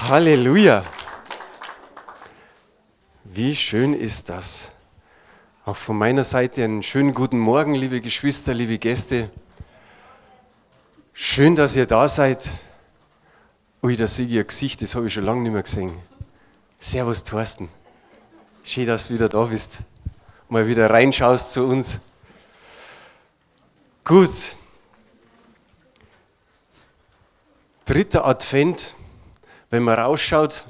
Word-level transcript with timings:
Halleluja. 0.00 0.84
Wie 3.24 3.56
schön 3.56 3.94
ist 3.94 4.28
das. 4.28 4.70
Auch 5.64 5.76
von 5.76 5.98
meiner 5.98 6.22
Seite 6.22 6.62
einen 6.62 6.84
schönen 6.84 7.12
guten 7.14 7.38
Morgen, 7.38 7.74
liebe 7.74 8.00
Geschwister, 8.00 8.54
liebe 8.54 8.78
Gäste. 8.78 9.28
Schön, 11.12 11.56
dass 11.56 11.74
ihr 11.74 11.84
da 11.84 12.06
seid. 12.06 12.48
Ui, 13.82 13.96
da 13.96 14.06
sehe 14.06 14.26
ich 14.26 14.32
ihr 14.32 14.44
Gesicht, 14.44 14.82
das 14.82 14.94
habe 14.94 15.08
ich 15.08 15.14
schon 15.14 15.24
lange 15.24 15.42
nicht 15.42 15.52
mehr 15.52 15.64
gesehen. 15.64 15.92
Servus, 16.78 17.24
Thorsten. 17.24 17.68
Schön, 18.62 18.86
dass 18.86 19.08
du 19.08 19.14
wieder 19.14 19.28
da 19.28 19.42
bist. 19.46 19.80
Mal 20.48 20.68
wieder 20.68 20.88
reinschaust 20.88 21.52
zu 21.52 21.66
uns. 21.66 22.00
Gut. 24.04 24.56
Dritter 27.84 28.24
Advent. 28.24 28.94
Wenn 29.70 29.82
man 29.82 29.98
rausschaut, 29.98 30.64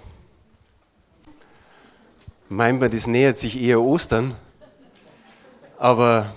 meint 2.48 2.80
man, 2.80 2.91
das 2.91 3.06
nähert 3.06 3.38
sich 3.38 3.60
eher 3.60 3.80
Ostern. 3.80 4.34
Aber 5.78 6.34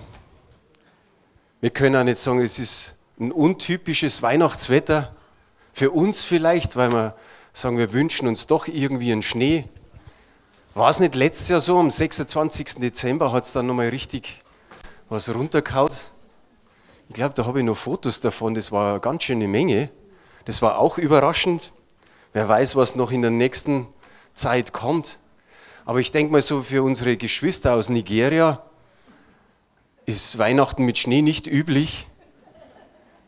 wir 1.59 1.71
können 1.71 1.95
auch 1.95 2.03
nicht 2.03 2.19
sagen, 2.19 2.39
es 2.39 2.59
ist 2.59 2.95
ein 3.19 3.31
untypisches 3.31 4.21
Weihnachtswetter. 4.21 5.15
Für 5.73 5.89
uns 5.89 6.23
vielleicht, 6.23 6.75
weil 6.75 6.91
wir 6.91 7.15
sagen, 7.51 7.79
wir 7.79 7.93
wünschen 7.93 8.27
uns 8.27 8.45
doch 8.45 8.67
irgendwie 8.67 9.11
einen 9.11 9.23
Schnee. 9.23 9.65
War 10.75 10.91
es 10.91 10.99
nicht 10.99 11.15
letztes 11.15 11.49
Jahr 11.49 11.61
so, 11.61 11.79
am 11.79 11.89
26. 11.89 12.75
Dezember 12.75 13.31
hat 13.31 13.45
es 13.45 13.53
dann 13.53 13.65
nochmal 13.65 13.89
richtig 13.89 14.43
was 15.09 15.33
runtergehaut? 15.33 16.11
Ich 17.09 17.15
glaube, 17.15 17.33
da 17.33 17.43
habe 17.45 17.59
ich 17.59 17.65
noch 17.65 17.75
Fotos 17.75 18.19
davon, 18.19 18.53
das 18.53 18.71
war 18.71 18.91
eine 18.91 18.99
ganz 18.99 19.23
schöne 19.23 19.47
Menge. 19.47 19.89
Das 20.45 20.61
war 20.61 20.77
auch 20.77 20.99
überraschend. 20.99 21.73
Wer 22.33 22.47
weiß, 22.47 22.75
was 22.75 22.95
noch 22.95 23.11
in 23.11 23.21
der 23.21 23.31
nächsten 23.31 23.87
Zeit 24.33 24.71
kommt. 24.73 25.19
Aber 25.85 25.99
ich 25.99 26.11
denke 26.11 26.31
mal 26.31 26.41
so 26.41 26.61
für 26.61 26.83
unsere 26.83 27.17
Geschwister 27.17 27.73
aus 27.73 27.89
Nigeria 27.89 28.63
ist 30.05 30.37
Weihnachten 30.37 30.85
mit 30.85 30.97
Schnee 30.97 31.21
nicht 31.21 31.47
üblich. 31.47 32.07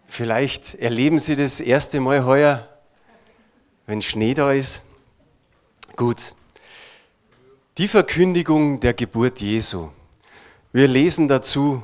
Vielleicht 0.08 0.76
erleben 0.76 1.20
Sie 1.20 1.36
das 1.36 1.60
erste 1.60 2.00
Mal 2.00 2.26
heuer, 2.26 2.68
wenn 3.86 4.02
Schnee 4.02 4.34
da 4.34 4.52
ist. 4.52 4.84
Gut. 5.96 6.36
Die 7.78 7.88
Verkündigung 7.88 8.80
der 8.80 8.94
Geburt 8.94 9.42
Jesu. 9.42 9.90
Wir 10.72 10.88
lesen 10.88 11.28
dazu 11.28 11.84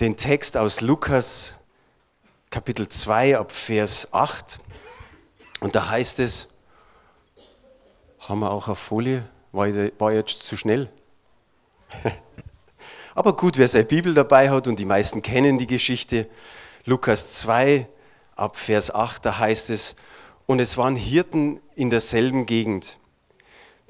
den 0.00 0.16
Text 0.16 0.56
aus 0.56 0.80
Lukas 0.80 1.56
Kapitel 2.50 2.88
2 2.88 3.38
ab 3.38 3.52
Vers 3.52 4.12
8. 4.12 4.60
Und 5.60 5.74
da 5.76 5.88
heißt 5.88 6.20
es, 6.20 6.48
haben 8.18 8.40
wir 8.40 8.50
auch 8.50 8.68
auf 8.68 8.78
Folie, 8.78 9.24
war 9.52 10.12
jetzt 10.12 10.42
zu 10.42 10.56
schnell? 10.56 10.90
Aber 13.14 13.36
gut, 13.36 13.58
wer 13.58 13.68
seine 13.68 13.84
Bibel 13.84 14.14
dabei 14.14 14.50
hat 14.50 14.68
und 14.68 14.78
die 14.78 14.84
meisten 14.84 15.22
kennen 15.22 15.58
die 15.58 15.66
Geschichte, 15.66 16.28
Lukas 16.84 17.34
2 17.34 17.86
ab 18.36 18.56
Vers 18.56 18.94
8, 18.94 19.24
da 19.24 19.38
heißt 19.38 19.70
es, 19.70 19.96
und 20.46 20.60
es 20.60 20.78
waren 20.78 20.96
Hirten 20.96 21.60
in 21.74 21.90
derselben 21.90 22.46
Gegend, 22.46 22.98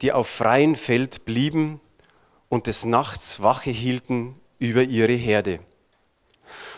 die 0.03 0.13
auf 0.13 0.29
freiem 0.29 0.75
Feld 0.75 1.25
blieben 1.25 1.81
und 2.49 2.67
des 2.67 2.85
Nachts 2.85 3.43
Wache 3.43 3.71
hielten 3.71 4.41
über 4.59 4.83
ihre 4.83 5.13
Herde. 5.13 5.61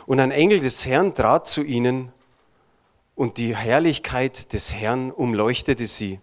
Und 0.07 0.20
ein 0.20 0.31
Engel 0.31 0.61
des 0.61 0.85
Herrn 0.85 1.15
trat 1.15 1.48
zu 1.48 1.63
ihnen 1.63 2.13
und 3.15 3.39
die 3.39 3.57
Herrlichkeit 3.57 4.53
des 4.53 4.75
Herrn 4.75 5.11
umleuchtete 5.11 5.87
sie. 5.87 6.21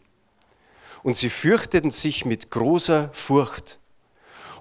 Und 1.03 1.15
sie 1.15 1.29
fürchteten 1.29 1.91
sich 1.91 2.25
mit 2.25 2.51
großer 2.51 3.09
Furcht. 3.13 3.79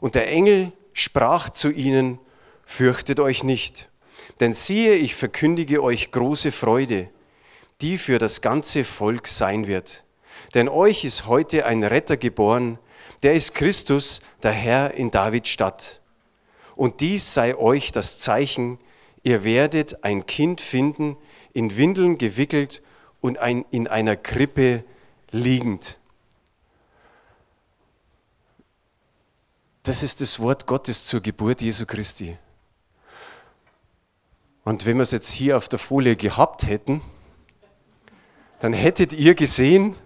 Und 0.01 0.15
der 0.15 0.29
Engel 0.29 0.73
sprach 0.93 1.51
zu 1.51 1.70
ihnen, 1.70 2.19
fürchtet 2.64 3.19
euch 3.19 3.42
nicht, 3.45 3.89
denn 4.41 4.52
siehe, 4.52 4.95
ich 4.95 5.14
verkündige 5.14 5.83
euch 5.83 6.11
große 6.11 6.52
Freude, 6.52 7.08
die 7.80 7.98
für 7.98 8.19
das 8.19 8.41
ganze 8.41 8.85
Volk 8.85 9.27
sein 9.27 9.67
wird. 9.67 10.05
Denn 10.55 10.69
euch 10.69 11.05
ist 11.05 11.27
heute 11.27 11.64
ein 11.67 11.83
Retter 11.83 12.17
geboren, 12.17 12.79
der 13.23 13.35
ist 13.35 13.55
Christus, 13.55 14.20
der 14.42 14.52
Herr 14.52 14.95
in 14.95 15.11
Davids 15.11 15.48
Stadt. 15.48 16.01
Und 16.77 17.01
dies 17.01 17.35
sei 17.35 17.57
euch 17.57 17.91
das 17.91 18.19
Zeichen, 18.20 18.79
ihr 19.23 19.42
werdet 19.42 20.05
ein 20.05 20.27
Kind 20.27 20.61
finden, 20.61 21.17
in 21.53 21.77
Windeln 21.77 22.19
gewickelt 22.19 22.83
und 23.20 23.39
ein, 23.39 23.64
in 23.70 23.89
einer 23.89 24.17
Krippe 24.17 24.85
liegend. 25.31 25.98
Das 29.83 30.03
ist 30.03 30.20
das 30.20 30.39
Wort 30.39 30.67
Gottes 30.67 31.07
zur 31.07 31.20
Geburt 31.20 31.63
Jesu 31.63 31.87
Christi. 31.87 32.37
Und 34.64 34.85
wenn 34.85 34.97
wir 34.97 35.03
es 35.03 35.13
jetzt 35.13 35.31
hier 35.31 35.57
auf 35.57 35.69
der 35.69 35.79
Folie 35.79 36.14
gehabt 36.14 36.67
hätten, 36.67 37.01
dann 38.61 38.73
hättet 38.73 39.13
ihr 39.13 39.35
gesehen, 39.35 39.97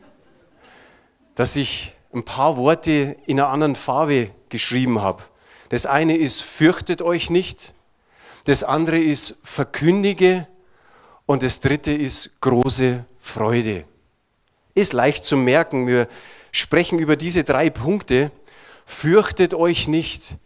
dass 1.35 1.57
ich 1.57 1.95
ein 2.13 2.25
paar 2.25 2.57
Worte 2.57 3.17
in 3.27 3.41
einer 3.41 3.49
anderen 3.49 3.75
Farbe 3.75 4.31
geschrieben 4.51 5.01
habe. 5.01 5.25
Das 5.71 5.87
eine 5.87 6.17
ist, 6.17 6.43
fürchtet 6.43 7.03
euch 7.03 7.31
nicht. 7.31 7.75
Das 8.45 8.63
andere 8.63 8.99
ist, 8.99 9.37
verkündige 9.43 10.47
und 11.27 11.43
das 11.43 11.61
dritte 11.61 11.93
ist 11.93 12.41
große 12.41 13.05
Freude. 13.19 13.85
Ist 14.75 14.93
leicht 14.93 15.25
zu 15.25 15.37
merken, 15.37 15.87
wir 15.87 16.09
sprechen 16.51 16.99
über 16.99 17.17
diese 17.17 17.45
drei 17.45 17.71
Punkte. 17.71 18.31
Fürchtet 18.85 19.55
euch 19.55 19.89
nicht, 19.89 20.37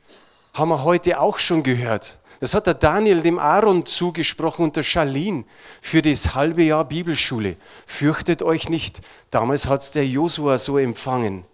haben 0.53 0.69
wir 0.69 0.85
heute 0.85 1.21
auch 1.21 1.39
schon 1.39 1.63
gehört. 1.63 2.19
Das 2.41 2.55
hat 2.55 2.67
der 2.67 2.75
Daniel 2.75 3.23
dem 3.23 3.39
Aaron 3.39 3.87
zugesprochen 3.87 4.65
unter 4.65 4.83
Schalin 4.83 5.47
für 5.81 6.03
das 6.03 6.35
halbe 6.35 6.63
Jahr 6.63 6.85
Bibelschule. 6.85 7.57
Fürchtet 7.87 8.43
euch 8.43 8.69
nicht. 8.69 9.01
Damals 9.31 9.67
hat 9.67 9.81
es 9.81 9.93
der 9.93 10.07
Josua 10.07 10.59
so 10.59 10.77
empfangen. 10.77 11.45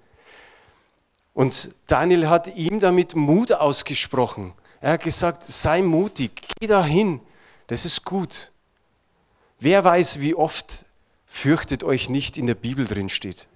Und 1.35 1.71
Daniel 1.87 2.29
hat 2.29 2.55
ihm 2.57 2.81
damit 2.81 3.15
Mut 3.15 3.53
ausgesprochen. 3.53 4.53
Er 4.81 4.93
hat 4.93 5.05
gesagt, 5.05 5.45
sei 5.45 5.81
mutig, 5.81 6.43
geh 6.59 6.67
dahin, 6.67 7.21
das 7.69 7.85
ist 7.85 8.05
gut. 8.05 8.52
Wer 9.63 9.85
weiß, 9.85 10.19
wie 10.19 10.35
oft 10.35 10.87
fürchtet 11.25 11.85
euch 11.85 12.09
nicht 12.09 12.37
in 12.37 12.49
der 12.49 12.57
Bibel 12.57 12.85
drin 12.85 13.09
steht? 13.09 13.47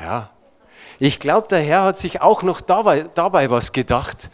Ja, 0.00 0.30
ich 0.98 1.20
glaube, 1.20 1.46
der 1.48 1.60
Herr 1.60 1.82
hat 1.82 1.98
sich 1.98 2.22
auch 2.22 2.42
noch 2.42 2.62
dabei, 2.62 3.02
dabei 3.14 3.50
was 3.50 3.72
gedacht. 3.72 4.30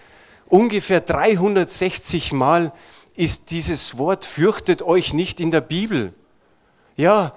Ungefähr 0.47 1.01
360 1.01 2.31
Mal 2.31 2.73
ist 3.17 3.51
dieses 3.51 3.99
Wort 3.99 4.25
fürchtet 4.25 4.81
euch 4.83 5.13
nicht 5.13 5.41
in 5.41 5.51
der 5.51 5.61
Bibel. 5.61 6.15
Ja, 6.95 7.33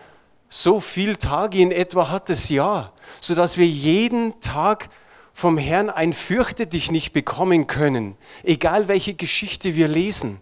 so 0.48 0.80
viel 0.80 1.16
Tage 1.16 1.58
in 1.58 1.72
etwa 1.72 2.12
hat 2.12 2.30
das 2.30 2.50
Jahr, 2.50 2.94
sodass 3.20 3.58
wir 3.58 3.66
jeden 3.66 4.40
Tag 4.42 4.90
vom 5.34 5.58
Herrn 5.58 5.90
ein 5.90 6.14
Fürchte 6.14 6.68
dich 6.68 6.92
nicht 6.92 7.14
bekommen 7.14 7.66
können, 7.66 8.16
egal 8.44 8.88
welche 8.88 9.16
Geschichte 9.16 9.76
wir 9.76 9.88
lesen. 9.88 10.40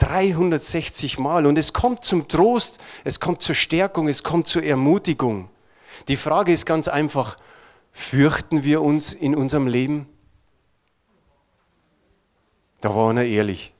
360 0.00 1.18
Mal. 1.18 1.46
Und 1.46 1.56
es 1.56 1.72
kommt 1.72 2.04
zum 2.04 2.26
Trost, 2.28 2.80
es 3.04 3.20
kommt 3.20 3.42
zur 3.42 3.54
Stärkung, 3.54 4.08
es 4.08 4.22
kommt 4.22 4.48
zur 4.48 4.64
Ermutigung. 4.64 5.48
Die 6.08 6.16
Frage 6.16 6.52
ist 6.52 6.66
ganz 6.66 6.88
einfach, 6.88 7.36
fürchten 7.92 8.64
wir 8.64 8.82
uns 8.82 9.12
in 9.12 9.36
unserem 9.36 9.66
Leben? 9.66 10.08
Da 12.80 12.94
war 12.94 13.10
einer 13.10 13.24
ehrlich. 13.24 13.74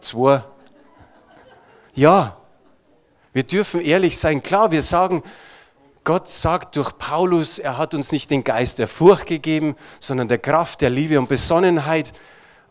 Zwei. 0.00 0.44
Ja, 1.94 2.36
wir 3.32 3.42
dürfen 3.42 3.80
ehrlich 3.80 4.18
sein. 4.18 4.42
Klar, 4.42 4.70
wir 4.70 4.82
sagen, 4.82 5.22
Gott 6.04 6.28
sagt 6.28 6.76
durch 6.76 6.96
Paulus, 6.96 7.58
er 7.58 7.76
hat 7.76 7.94
uns 7.94 8.12
nicht 8.12 8.30
den 8.30 8.44
Geist 8.44 8.78
der 8.78 8.88
Furcht 8.88 9.26
gegeben, 9.26 9.76
sondern 9.98 10.28
der 10.28 10.38
Kraft, 10.38 10.80
der 10.80 10.90
Liebe 10.90 11.18
und 11.18 11.28
Besonnenheit. 11.28 12.12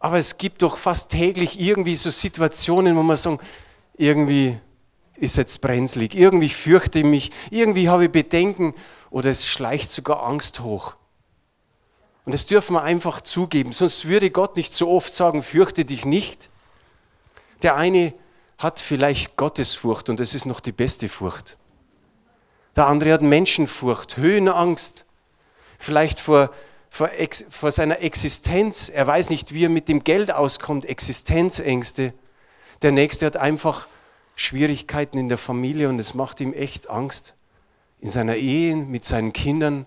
Aber 0.07 0.19
es 0.19 0.37
gibt 0.37 0.61
doch 0.61 0.77
fast 0.77 1.11
täglich 1.11 1.59
irgendwie 1.59 1.97
so 1.97 2.09
Situationen, 2.09 2.95
wo 2.95 3.03
man 3.03 3.17
sagt, 3.17 3.43
irgendwie 3.97 4.57
ist 5.17 5.35
jetzt 5.35 5.59
brenzlig, 5.59 6.15
irgendwie 6.15 6.47
fürchte 6.47 6.99
ich 6.99 7.05
mich, 7.05 7.31
irgendwie 7.51 7.89
habe 7.89 8.05
ich 8.05 8.11
Bedenken 8.13 8.73
oder 9.09 9.29
es 9.29 9.45
schleicht 9.45 9.91
sogar 9.91 10.23
Angst 10.23 10.61
hoch. 10.61 10.95
Und 12.23 12.31
das 12.31 12.45
dürfen 12.45 12.75
wir 12.75 12.83
einfach 12.83 13.19
zugeben, 13.19 13.73
sonst 13.73 14.05
würde 14.05 14.31
Gott 14.31 14.55
nicht 14.55 14.73
so 14.73 14.89
oft 14.89 15.11
sagen, 15.13 15.43
fürchte 15.43 15.83
dich 15.83 16.05
nicht. 16.05 16.51
Der 17.61 17.75
eine 17.75 18.13
hat 18.57 18.79
vielleicht 18.79 19.35
Gottesfurcht 19.35 20.09
und 20.09 20.21
das 20.21 20.33
ist 20.33 20.45
noch 20.45 20.61
die 20.61 20.71
beste 20.71 21.09
Furcht. 21.09 21.57
Der 22.77 22.87
andere 22.87 23.11
hat 23.11 23.21
Menschenfurcht, 23.21 24.15
Höhenangst, 24.15 25.05
vielleicht 25.77 26.21
vor 26.21 26.49
vor, 26.97 27.11
vor 27.49 27.71
seiner 27.71 28.01
Existenz. 28.01 28.89
Er 28.89 29.05
weiß 29.05 29.29
nicht, 29.29 29.53
wie 29.53 29.65
er 29.65 29.69
mit 29.69 29.87
dem 29.87 30.03
Geld 30.03 30.33
auskommt, 30.33 30.83
Existenzängste. 30.83 32.13
Der 32.81 32.91
nächste 32.91 33.27
hat 33.27 33.37
einfach 33.37 33.85
Schwierigkeiten 34.35 35.19
in 35.19 35.29
der 35.29 35.37
Familie 35.37 35.89
und 35.89 35.99
es 35.99 36.15
macht 36.15 36.41
ihm 36.41 36.53
echt 36.53 36.89
Angst. 36.89 37.35
In 38.01 38.09
seiner 38.09 38.35
Ehe, 38.35 38.75
mit 38.75 39.05
seinen 39.05 39.31
Kindern. 39.31 39.85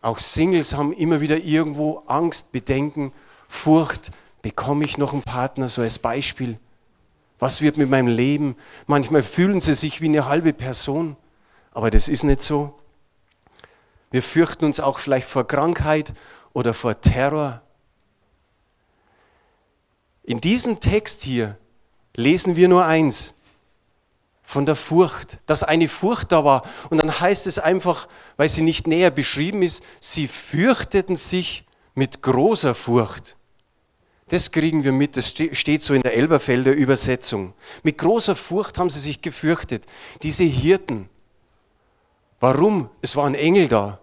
Auch 0.00 0.18
Singles 0.18 0.74
haben 0.74 0.94
immer 0.94 1.20
wieder 1.20 1.36
irgendwo 1.36 2.02
Angst, 2.06 2.50
Bedenken, 2.50 3.12
Furcht. 3.46 4.10
Bekomme 4.40 4.86
ich 4.86 4.96
noch 4.96 5.12
einen 5.12 5.22
Partner, 5.22 5.68
so 5.68 5.82
als 5.82 5.98
Beispiel? 5.98 6.58
Was 7.38 7.60
wird 7.60 7.76
mit 7.76 7.90
meinem 7.90 8.08
Leben? 8.08 8.56
Manchmal 8.86 9.22
fühlen 9.22 9.60
sie 9.60 9.74
sich 9.74 10.00
wie 10.00 10.08
eine 10.08 10.26
halbe 10.26 10.54
Person, 10.54 11.16
aber 11.72 11.90
das 11.90 12.08
ist 12.08 12.24
nicht 12.24 12.40
so. 12.40 12.74
Wir 14.12 14.22
fürchten 14.22 14.64
uns 14.64 14.78
auch 14.78 15.00
vielleicht 15.00 15.26
vor 15.26 15.48
Krankheit 15.48 16.12
oder 16.52 16.74
vor 16.74 17.00
Terror. 17.00 17.62
In 20.22 20.40
diesem 20.40 20.78
Text 20.78 21.22
hier 21.22 21.58
lesen 22.14 22.54
wir 22.54 22.68
nur 22.68 22.84
eins 22.84 23.34
von 24.44 24.66
der 24.66 24.76
Furcht, 24.76 25.38
dass 25.46 25.62
eine 25.62 25.88
Furcht 25.88 26.30
da 26.30 26.44
war. 26.44 26.62
Und 26.90 27.02
dann 27.02 27.20
heißt 27.20 27.46
es 27.46 27.58
einfach, 27.58 28.06
weil 28.36 28.50
sie 28.50 28.62
nicht 28.62 28.86
näher 28.86 29.10
beschrieben 29.10 29.62
ist, 29.62 29.82
sie 29.98 30.28
fürchteten 30.28 31.16
sich 31.16 31.64
mit 31.94 32.22
großer 32.22 32.74
Furcht. 32.74 33.36
Das 34.28 34.50
kriegen 34.50 34.84
wir 34.84 34.92
mit, 34.92 35.16
das 35.16 35.28
steht 35.28 35.82
so 35.82 35.94
in 35.94 36.02
der 36.02 36.14
Elberfelder 36.14 36.72
Übersetzung. 36.72 37.54
Mit 37.82 37.98
großer 37.98 38.36
Furcht 38.36 38.78
haben 38.78 38.90
sie 38.90 39.00
sich 39.00 39.22
gefürchtet. 39.22 39.86
Diese 40.22 40.44
Hirten. 40.44 41.08
Warum? 42.42 42.90
Es 43.02 43.14
war 43.14 43.24
ein 43.26 43.36
Engel 43.36 43.68
da. 43.68 44.00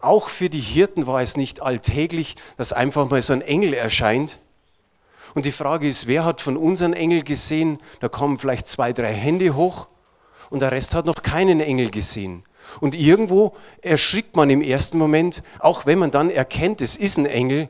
Auch 0.00 0.30
für 0.30 0.50
die 0.50 0.58
Hirten 0.58 1.06
war 1.06 1.22
es 1.22 1.36
nicht 1.36 1.62
alltäglich, 1.62 2.34
dass 2.56 2.72
einfach 2.72 3.08
mal 3.08 3.22
so 3.22 3.34
ein 3.34 3.40
Engel 3.40 3.72
erscheint. 3.72 4.40
Und 5.32 5.46
die 5.46 5.52
Frage 5.52 5.86
ist, 5.86 6.08
wer 6.08 6.24
hat 6.24 6.40
von 6.40 6.56
uns 6.56 6.82
einen 6.82 6.92
Engel 6.92 7.22
gesehen? 7.22 7.78
Da 8.00 8.08
kommen 8.08 8.36
vielleicht 8.36 8.66
zwei, 8.66 8.92
drei 8.92 9.12
Hände 9.12 9.54
hoch 9.54 9.86
und 10.50 10.58
der 10.58 10.72
Rest 10.72 10.96
hat 10.96 11.06
noch 11.06 11.22
keinen 11.22 11.60
Engel 11.60 11.92
gesehen. 11.92 12.42
Und 12.80 12.96
irgendwo 12.96 13.54
erschrickt 13.80 14.34
man 14.34 14.50
im 14.50 14.60
ersten 14.60 14.98
Moment, 14.98 15.44
auch 15.60 15.86
wenn 15.86 16.00
man 16.00 16.10
dann 16.10 16.30
erkennt, 16.30 16.82
es 16.82 16.96
ist 16.96 17.16
ein 17.16 17.26
Engel, 17.26 17.68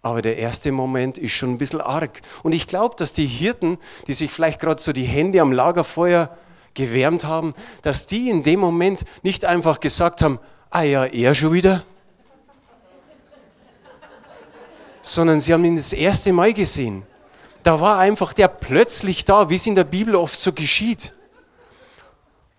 aber 0.00 0.22
der 0.22 0.38
erste 0.38 0.72
Moment 0.72 1.18
ist 1.18 1.32
schon 1.32 1.50
ein 1.50 1.58
bisschen 1.58 1.82
arg. 1.82 2.22
Und 2.42 2.52
ich 2.52 2.66
glaube, 2.66 2.96
dass 2.96 3.12
die 3.12 3.26
Hirten, 3.26 3.76
die 4.06 4.14
sich 4.14 4.30
vielleicht 4.30 4.60
gerade 4.60 4.80
so 4.80 4.94
die 4.94 5.04
Hände 5.04 5.42
am 5.42 5.52
Lagerfeuer 5.52 6.34
gewärmt 6.74 7.24
haben, 7.24 7.54
dass 7.82 8.06
die 8.06 8.30
in 8.30 8.42
dem 8.42 8.60
Moment 8.60 9.04
nicht 9.22 9.44
einfach 9.44 9.80
gesagt 9.80 10.22
haben, 10.22 10.38
ah 10.70 10.82
ja, 10.82 11.04
er 11.04 11.34
schon 11.34 11.52
wieder, 11.52 11.84
sondern 15.02 15.40
sie 15.40 15.52
haben 15.52 15.64
ihn 15.64 15.76
das 15.76 15.92
erste 15.92 16.32
Mal 16.32 16.52
gesehen. 16.52 17.02
Da 17.62 17.80
war 17.80 17.98
einfach 17.98 18.32
der 18.32 18.48
plötzlich 18.48 19.24
da, 19.24 19.50
wie 19.50 19.56
es 19.56 19.66
in 19.66 19.74
der 19.74 19.84
Bibel 19.84 20.16
oft 20.16 20.36
so 20.36 20.52
geschieht. 20.52 21.12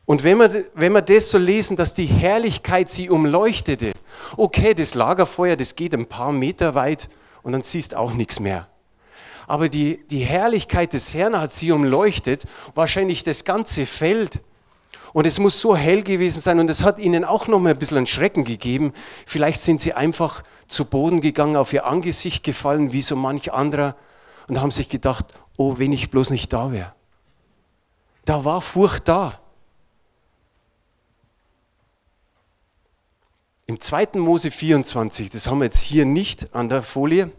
Und 0.06 0.24
wenn 0.24 0.38
wir, 0.38 0.66
wenn 0.74 0.92
wir 0.92 1.02
das 1.02 1.30
so 1.30 1.38
lesen, 1.38 1.78
dass 1.78 1.94
die 1.94 2.06
Herrlichkeit 2.06 2.90
sie 2.90 3.10
umleuchtete, 3.10 3.94
okay, 4.36 4.74
das 4.74 4.96
Lagerfeuer, 4.96 5.56
das 5.56 5.76
geht 5.76 5.94
ein 5.94 6.08
paar 6.08 6.32
Meter 6.34 6.76
weit, 6.76 7.10
und 7.42 7.52
dann 7.52 7.64
siehst 7.64 7.94
auch 7.96 8.14
nichts 8.14 8.40
mehr. 8.40 8.68
Aber 9.48 9.70
die, 9.70 10.06
die 10.10 10.20
Herrlichkeit 10.20 10.94
des 10.94 11.14
Herrn 11.14 11.40
hat 11.40 11.54
sie 11.54 11.72
umleuchtet, 11.72 12.46
wahrscheinlich 12.76 13.24
das 13.24 13.46
ganze 13.46 13.86
Feld. 13.86 14.42
Und 15.14 15.28
es 15.28 15.40
muss 15.40 15.62
so 15.62 15.76
hell 15.76 16.02
gewesen 16.02 16.42
sein 16.42 16.60
und 16.60 16.70
es 16.70 16.84
hat 16.84 16.98
ihnen 16.98 17.24
auch 17.24 17.48
noch 17.48 17.60
mal 17.60 17.70
ein 17.70 17.78
bisschen 17.78 17.98
einen 17.98 18.08
Schrecken 18.08 18.44
gegeben. 18.44 18.94
Vielleicht 19.26 19.62
sind 19.62 19.80
sie 19.80 19.94
einfach 19.94 20.44
zu 20.68 20.86
Boden 20.86 21.22
gegangen, 21.22 21.56
auf 21.56 21.72
ihr 21.72 21.86
Angesicht 21.86 22.44
gefallen, 22.44 22.94
wie 22.94 23.02
so 23.02 23.16
manch 23.16 23.54
anderer 23.54 23.96
und 24.48 24.60
haben 24.60 24.72
sich 24.72 24.90
gedacht, 24.90 25.26
oh, 25.58 25.78
wenn 25.78 25.92
ich 25.92 26.10
bloß 26.10 26.32
nicht 26.32 26.52
da 26.52 26.72
wäre. 26.72 26.94
Da 28.26 28.44
war 28.44 28.62
Furcht 28.62 29.08
da. 29.08 29.40
Im 33.66 33.80
2. 33.80 34.10
Mose 34.16 34.52
24, 34.52 35.30
das 35.30 35.48
haben 35.48 35.60
wir 35.60 35.66
jetzt 35.66 35.80
hier 35.80 36.06
nicht 36.06 36.54
an 36.54 36.70
der 36.70 36.84
Folie, 36.84 37.32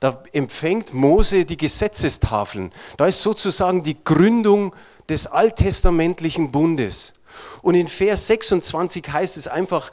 da 0.00 0.22
empfängt 0.32 0.92
Mose 0.92 1.44
die 1.44 1.56
Gesetzestafeln. 1.56 2.72
Da 2.96 3.06
ist 3.06 3.22
sozusagen 3.22 3.82
die 3.82 3.96
Gründung 4.02 4.74
des 5.08 5.26
alttestamentlichen 5.26 6.50
Bundes. 6.50 7.14
Und 7.62 7.74
in 7.74 7.88
Vers 7.88 8.26
26 8.26 9.10
heißt 9.10 9.36
es 9.36 9.48
einfach, 9.48 9.90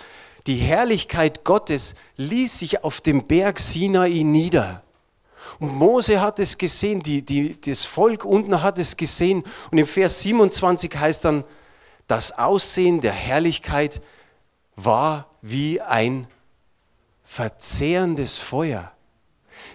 die 0.47 0.57
Herrlichkeit 0.57 1.43
Gottes 1.43 1.95
ließ 2.17 2.59
sich 2.59 2.83
auf 2.83 2.99
dem 3.01 3.27
Berg 3.27 3.59
Sinai 3.59 4.23
nieder. 4.23 4.83
Und 5.59 5.75
Mose 5.75 6.19
hat 6.19 6.39
es 6.39 6.57
gesehen, 6.57 7.01
die, 7.01 7.21
die, 7.21 7.59
das 7.61 7.85
Volk 7.85 8.25
unten 8.25 8.61
hat 8.61 8.79
es 8.79 8.97
gesehen. 8.97 9.43
Und 9.71 9.77
im 9.77 9.87
Vers 9.87 10.21
27 10.21 10.97
heißt 10.97 11.25
dann, 11.25 11.43
das 12.07 12.37
Aussehen 12.37 12.99
der 12.99 13.13
Herrlichkeit 13.13 14.01
war 14.75 15.29
wie 15.41 15.79
ein 15.79 16.27
verzehrendes 17.23 18.37
Feuer. 18.37 18.92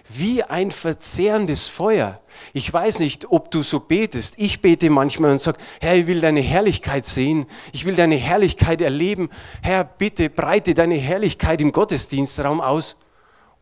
Wie 0.09 0.43
ein 0.43 0.71
verzehrendes 0.71 1.67
Feuer. 1.67 2.19
Ich 2.53 2.71
weiß 2.71 2.99
nicht, 2.99 3.31
ob 3.31 3.51
du 3.51 3.61
so 3.61 3.79
betest. 3.79 4.35
Ich 4.37 4.61
bete 4.61 4.89
manchmal 4.89 5.31
und 5.31 5.41
sage, 5.41 5.59
Herr, 5.79 5.95
ich 5.95 6.07
will 6.07 6.19
deine 6.19 6.41
Herrlichkeit 6.41 7.05
sehen. 7.05 7.45
Ich 7.73 7.85
will 7.85 7.95
deine 7.95 8.15
Herrlichkeit 8.15 8.81
erleben. 8.81 9.29
Herr, 9.61 9.83
bitte 9.83 10.29
breite 10.29 10.73
deine 10.73 10.95
Herrlichkeit 10.95 11.61
im 11.61 11.71
Gottesdienstraum 11.71 12.59
aus. 12.59 12.97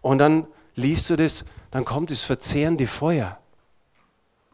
Und 0.02 0.20
dann 0.20 0.48
liest 0.76 1.10
du 1.10 1.18
das, 1.18 1.44
dann 1.72 1.84
kommt 1.84 2.12
das 2.12 2.22
verzehrende 2.22 2.88
Feuer. 2.88 3.38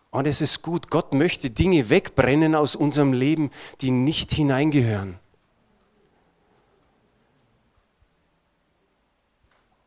Und 0.10 0.28
es 0.28 0.42
ist 0.42 0.62
gut, 0.62 0.90
Gott 0.90 1.14
möchte 1.14 1.50
Dinge 1.50 1.90
wegbrennen 1.90 2.56
aus 2.56 2.76
unserem 2.76 3.14
Leben, 3.14 3.52
die 3.82 3.92
nicht 3.92 4.32
hineingehören. 4.32 5.20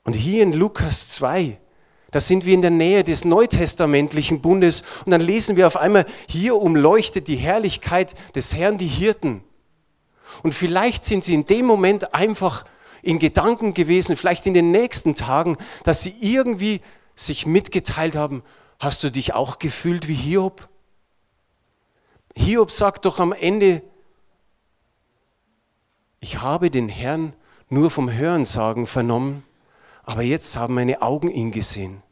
Und 0.02 0.14
hier 0.14 0.42
in 0.42 0.52
Lukas 0.52 1.08
2, 1.10 1.58
da 2.16 2.20
sind 2.20 2.46
wir 2.46 2.54
in 2.54 2.62
der 2.62 2.70
Nähe 2.70 3.04
des 3.04 3.26
neutestamentlichen 3.26 4.40
Bundes 4.40 4.82
und 5.04 5.10
dann 5.10 5.20
lesen 5.20 5.54
wir 5.56 5.66
auf 5.66 5.76
einmal, 5.76 6.06
hier 6.26 6.56
umleuchtet 6.56 7.28
die 7.28 7.36
Herrlichkeit 7.36 8.14
des 8.34 8.54
Herrn 8.54 8.78
die 8.78 8.86
Hirten. 8.86 9.44
Und 10.42 10.54
vielleicht 10.54 11.04
sind 11.04 11.24
sie 11.24 11.34
in 11.34 11.44
dem 11.44 11.66
Moment 11.66 12.14
einfach 12.14 12.64
in 13.02 13.18
Gedanken 13.18 13.74
gewesen, 13.74 14.16
vielleicht 14.16 14.46
in 14.46 14.54
den 14.54 14.70
nächsten 14.70 15.14
Tagen, 15.14 15.58
dass 15.84 16.04
sie 16.04 16.14
irgendwie 16.18 16.80
sich 17.14 17.44
mitgeteilt 17.44 18.16
haben, 18.16 18.42
hast 18.78 19.04
du 19.04 19.10
dich 19.10 19.34
auch 19.34 19.58
gefühlt 19.58 20.08
wie 20.08 20.14
Hiob? 20.14 20.70
Hiob 22.34 22.70
sagt 22.70 23.04
doch 23.04 23.20
am 23.20 23.34
Ende, 23.34 23.82
ich 26.20 26.40
habe 26.40 26.70
den 26.70 26.88
Herrn 26.88 27.36
nur 27.68 27.90
vom 27.90 28.10
Hörensagen 28.10 28.86
vernommen 28.86 29.42
aber 30.06 30.22
jetzt 30.22 30.56
haben 30.56 30.74
meine 30.74 31.02
Augen 31.02 31.28
ihn 31.28 31.50
gesehen. 31.50 32.02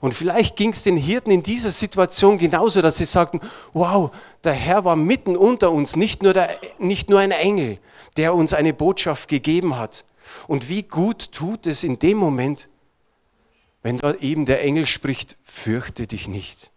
Und 0.00 0.14
vielleicht 0.14 0.56
ging 0.56 0.70
es 0.70 0.82
den 0.82 0.96
Hirten 0.96 1.30
in 1.30 1.42
dieser 1.42 1.70
Situation 1.70 2.38
genauso, 2.38 2.80
dass 2.80 2.96
sie 2.96 3.04
sagten, 3.04 3.40
wow, 3.74 4.10
der 4.44 4.54
Herr 4.54 4.84
war 4.84 4.96
mitten 4.96 5.36
unter 5.36 5.70
uns, 5.70 5.94
nicht 5.94 6.22
nur, 6.22 6.32
der, 6.32 6.56
nicht 6.78 7.10
nur 7.10 7.20
ein 7.20 7.32
Engel, 7.32 7.78
der 8.16 8.34
uns 8.34 8.54
eine 8.54 8.72
Botschaft 8.72 9.28
gegeben 9.28 9.76
hat. 9.76 10.04
Und 10.46 10.68
wie 10.68 10.82
gut 10.82 11.32
tut 11.32 11.66
es 11.66 11.84
in 11.84 11.98
dem 11.98 12.16
Moment, 12.16 12.68
wenn 13.82 13.98
da 13.98 14.14
eben 14.14 14.46
der 14.46 14.62
Engel 14.62 14.86
spricht, 14.86 15.36
fürchte 15.44 16.06
dich 16.06 16.28
nicht. 16.28 16.70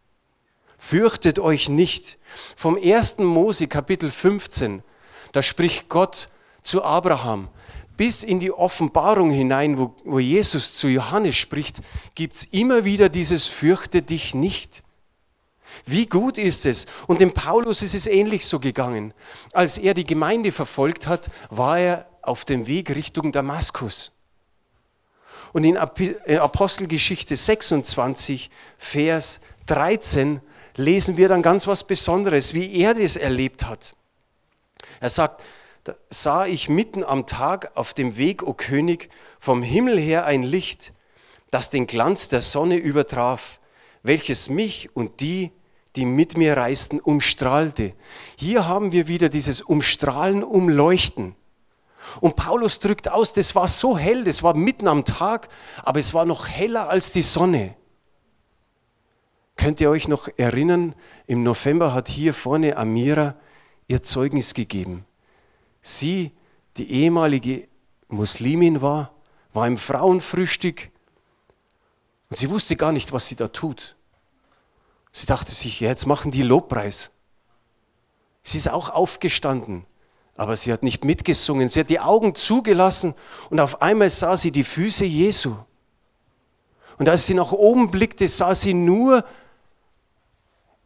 Fürchtet 0.77 1.39
euch 1.39 1.69
nicht. 1.69 2.17
Vom 2.57 2.75
1. 2.75 3.19
Mose 3.19 3.67
Kapitel 3.67 4.11
15, 4.11 4.83
da 5.31 5.41
spricht 5.41 5.87
Gott 5.87 6.27
zu 6.61 6.83
Abraham, 6.83 7.47
bis 7.97 8.23
in 8.23 8.39
die 8.39 8.51
Offenbarung 8.51 9.31
hinein, 9.31 9.77
wo, 9.77 9.95
wo 10.03 10.19
Jesus 10.19 10.75
zu 10.75 10.87
Johannes 10.87 11.35
spricht, 11.35 11.81
gibt 12.15 12.35
es 12.35 12.43
immer 12.45 12.85
wieder 12.85 13.09
dieses 13.09 13.47
Fürchte 13.47 14.01
dich 14.01 14.33
nicht. 14.33 14.83
Wie 15.85 16.05
gut 16.05 16.37
ist 16.37 16.65
es? 16.65 16.85
Und 17.07 17.21
dem 17.21 17.33
Paulus 17.33 17.81
ist 17.81 17.95
es 17.95 18.07
ähnlich 18.07 18.45
so 18.45 18.59
gegangen. 18.59 19.13
Als 19.51 19.77
er 19.77 19.93
die 19.93 20.05
Gemeinde 20.05 20.51
verfolgt 20.51 21.07
hat, 21.07 21.29
war 21.49 21.79
er 21.79 22.07
auf 22.21 22.45
dem 22.45 22.67
Weg 22.67 22.91
Richtung 22.91 23.31
Damaskus. 23.31 24.11
Und 25.51 25.65
in 25.65 25.77
Apostelgeschichte 25.77 27.35
26, 27.35 28.49
Vers 28.77 29.39
13 29.67 30.41
lesen 30.75 31.17
wir 31.17 31.29
dann 31.29 31.43
ganz 31.43 31.67
was 31.67 31.83
Besonderes, 31.83 32.53
wie 32.53 32.75
er 32.75 32.95
das 32.95 33.15
erlebt 33.15 33.65
hat. 33.65 33.93
Er 34.99 35.09
sagt, 35.09 35.43
da 35.83 35.95
sah 36.09 36.45
ich 36.45 36.69
mitten 36.69 37.03
am 37.03 37.25
Tag 37.25 37.71
auf 37.75 37.93
dem 37.93 38.15
Weg, 38.15 38.43
o 38.43 38.53
König, 38.53 39.09
vom 39.39 39.61
Himmel 39.61 39.99
her 39.99 40.25
ein 40.25 40.43
Licht, 40.43 40.93
das 41.51 41.69
den 41.69 41.87
Glanz 41.87 42.29
der 42.29 42.41
Sonne 42.41 42.77
übertraf, 42.77 43.59
welches 44.01 44.49
mich 44.49 44.95
und 44.95 45.19
die, 45.19 45.51
die 45.95 46.05
mit 46.05 46.37
mir 46.37 46.57
reisten, 46.57 46.99
umstrahlte. 46.99 47.93
Hier 48.37 48.67
haben 48.67 48.91
wir 48.91 49.07
wieder 49.07 49.29
dieses 49.29 49.61
Umstrahlen, 49.61 50.43
Umleuchten. 50.43 51.35
Und 52.19 52.35
Paulus 52.35 52.79
drückt 52.79 53.09
aus, 53.09 53.33
das 53.33 53.55
war 53.55 53.67
so 53.67 53.97
hell, 53.97 54.23
das 54.23 54.41
war 54.41 54.55
mitten 54.55 54.87
am 54.87 55.05
Tag, 55.05 55.49
aber 55.83 55.99
es 55.99 56.13
war 56.13 56.25
noch 56.25 56.47
heller 56.47 56.89
als 56.89 57.11
die 57.11 57.21
Sonne. 57.21 57.75
Könnt 59.55 59.81
ihr 59.81 59.89
euch 59.89 60.07
noch 60.07 60.29
erinnern, 60.37 60.95
im 61.27 61.43
November 61.43 61.93
hat 61.93 62.07
hier 62.07 62.33
vorne 62.33 62.75
Amira 62.77 63.35
ihr 63.87 64.01
Zeugnis 64.01 64.53
gegeben. 64.53 65.05
Sie, 65.83 66.31
die 66.77 66.89
ehemalige 66.89 67.67
Muslimin 68.07 68.81
war, 68.81 69.13
war 69.53 69.67
im 69.67 69.77
Frauenfrühstück 69.77 70.89
und 72.29 72.37
sie 72.37 72.49
wusste 72.49 72.75
gar 72.75 72.91
nicht, 72.91 73.11
was 73.11 73.27
sie 73.27 73.35
da 73.35 73.49
tut. 73.49 73.95
Sie 75.11 75.27
dachte 75.27 75.51
sich, 75.51 75.81
ja, 75.81 75.89
jetzt 75.89 76.07
machen 76.07 76.31
die 76.31 76.41
Lobpreis. 76.41 77.11
Sie 78.43 78.57
ist 78.57 78.69
auch 78.69 78.89
aufgestanden, 78.89 79.85
aber 80.35 80.55
sie 80.55 80.73
hat 80.73 80.81
nicht 80.81 81.05
mitgesungen. 81.05 81.69
Sie 81.69 81.81
hat 81.81 81.89
die 81.89 81.99
Augen 81.99 82.33
zugelassen 82.33 83.13
und 83.51 83.59
auf 83.59 83.81
einmal 83.81 84.09
sah 84.09 84.37
sie 84.37 84.51
die 84.51 84.63
Füße 84.63 85.05
Jesu. 85.05 85.55
Und 86.97 87.09
als 87.09 87.27
sie 87.27 87.33
nach 87.33 87.51
oben 87.51 87.91
blickte, 87.91 88.27
sah 88.27 88.55
sie 88.55 88.73
nur 88.73 89.25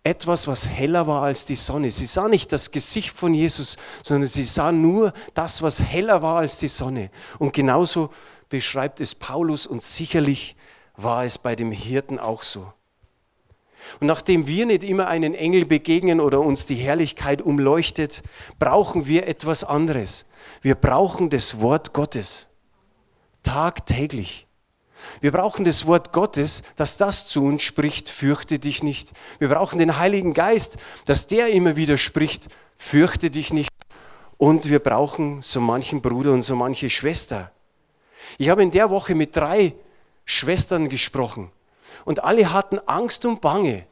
etwas, 0.08 0.48
was 0.48 0.70
heller 0.70 1.06
war 1.06 1.24
als 1.24 1.46
die 1.46 1.56
Sonne. 1.56 1.92
Sie 1.92 2.06
sah 2.06 2.30
nicht 2.30 2.54
das 2.54 2.72
Gesicht 2.72 3.12
von 3.12 3.34
Jesus, 3.34 3.76
sondern 4.02 4.28
sie 4.28 4.44
sah 4.44 4.72
nur 4.72 5.14
das, 5.34 5.62
was 5.62 5.84
heller 5.84 6.22
war 6.22 6.40
als 6.40 6.58
die 6.60 6.70
Sonne. 6.70 7.12
Und 7.40 7.52
genauso 7.52 8.10
beschreibt 8.48 9.02
es 9.02 9.16
Paulus 9.16 9.68
und 9.68 9.82
sicherlich 9.82 10.56
war 10.96 11.26
es 11.26 11.38
bei 11.38 11.58
dem 11.58 11.72
Hirten 11.72 12.20
auch 12.20 12.44
so. 12.44 12.72
Und 14.00 14.08
nachdem 14.08 14.48
wir 14.48 14.66
nicht 14.66 14.86
immer 14.86 15.08
einen 15.10 15.36
Engel 15.36 15.66
begegnen 15.66 16.22
oder 16.22 16.40
uns 16.40 16.66
die 16.66 16.76
Herrlichkeit 16.76 17.42
umleuchtet, 17.42 18.24
brauchen 18.60 19.08
wir 19.08 19.28
etwas 19.28 19.66
anderes. 19.66 20.26
Wir 20.62 20.76
brauchen 20.76 21.30
das 21.30 21.60
Wort 21.60 21.92
Gottes. 21.92 22.48
Tagtäglich. 23.44 24.47
Wir 25.22 25.32
brauchen 25.32 25.66
das 25.66 25.86
Wort 25.86 26.14
Gottes, 26.14 26.64
dass 26.76 26.98
das 26.98 27.28
zu 27.28 27.44
uns 27.44 27.64
spricht, 27.64 28.10
fürchte 28.10 28.60
dich 28.60 28.84
nicht. 28.84 29.12
Wir 29.40 29.50
brauchen 29.50 29.80
den 29.80 29.98
Heiligen 29.98 30.34
Geist, 30.34 30.78
dass 31.06 31.28
der 31.28 31.50
immer 31.50 31.76
wieder 31.76 31.98
spricht, 31.98 32.48
fürchte 32.76 33.32
dich 33.32 33.52
nicht. 33.52 33.72
Und 34.38 34.70
wir 34.70 34.80
brauchen 34.80 35.42
so 35.42 35.60
manchen 35.60 36.02
Bruder 36.02 36.32
und 36.32 36.44
so 36.44 36.56
manche 36.56 36.90
Schwester. 36.90 37.52
Ich 38.38 38.50
habe 38.50 38.62
in 38.62 38.72
der 38.72 38.90
Woche 38.90 39.16
mit 39.16 39.36
drei 39.36 39.74
Schwestern 40.26 40.90
gesprochen 40.90 41.52
und 42.06 42.24
alle 42.24 42.54
hatten 42.54 42.80
Angst 42.86 43.26
und 43.26 43.42
Bange. 43.42 43.86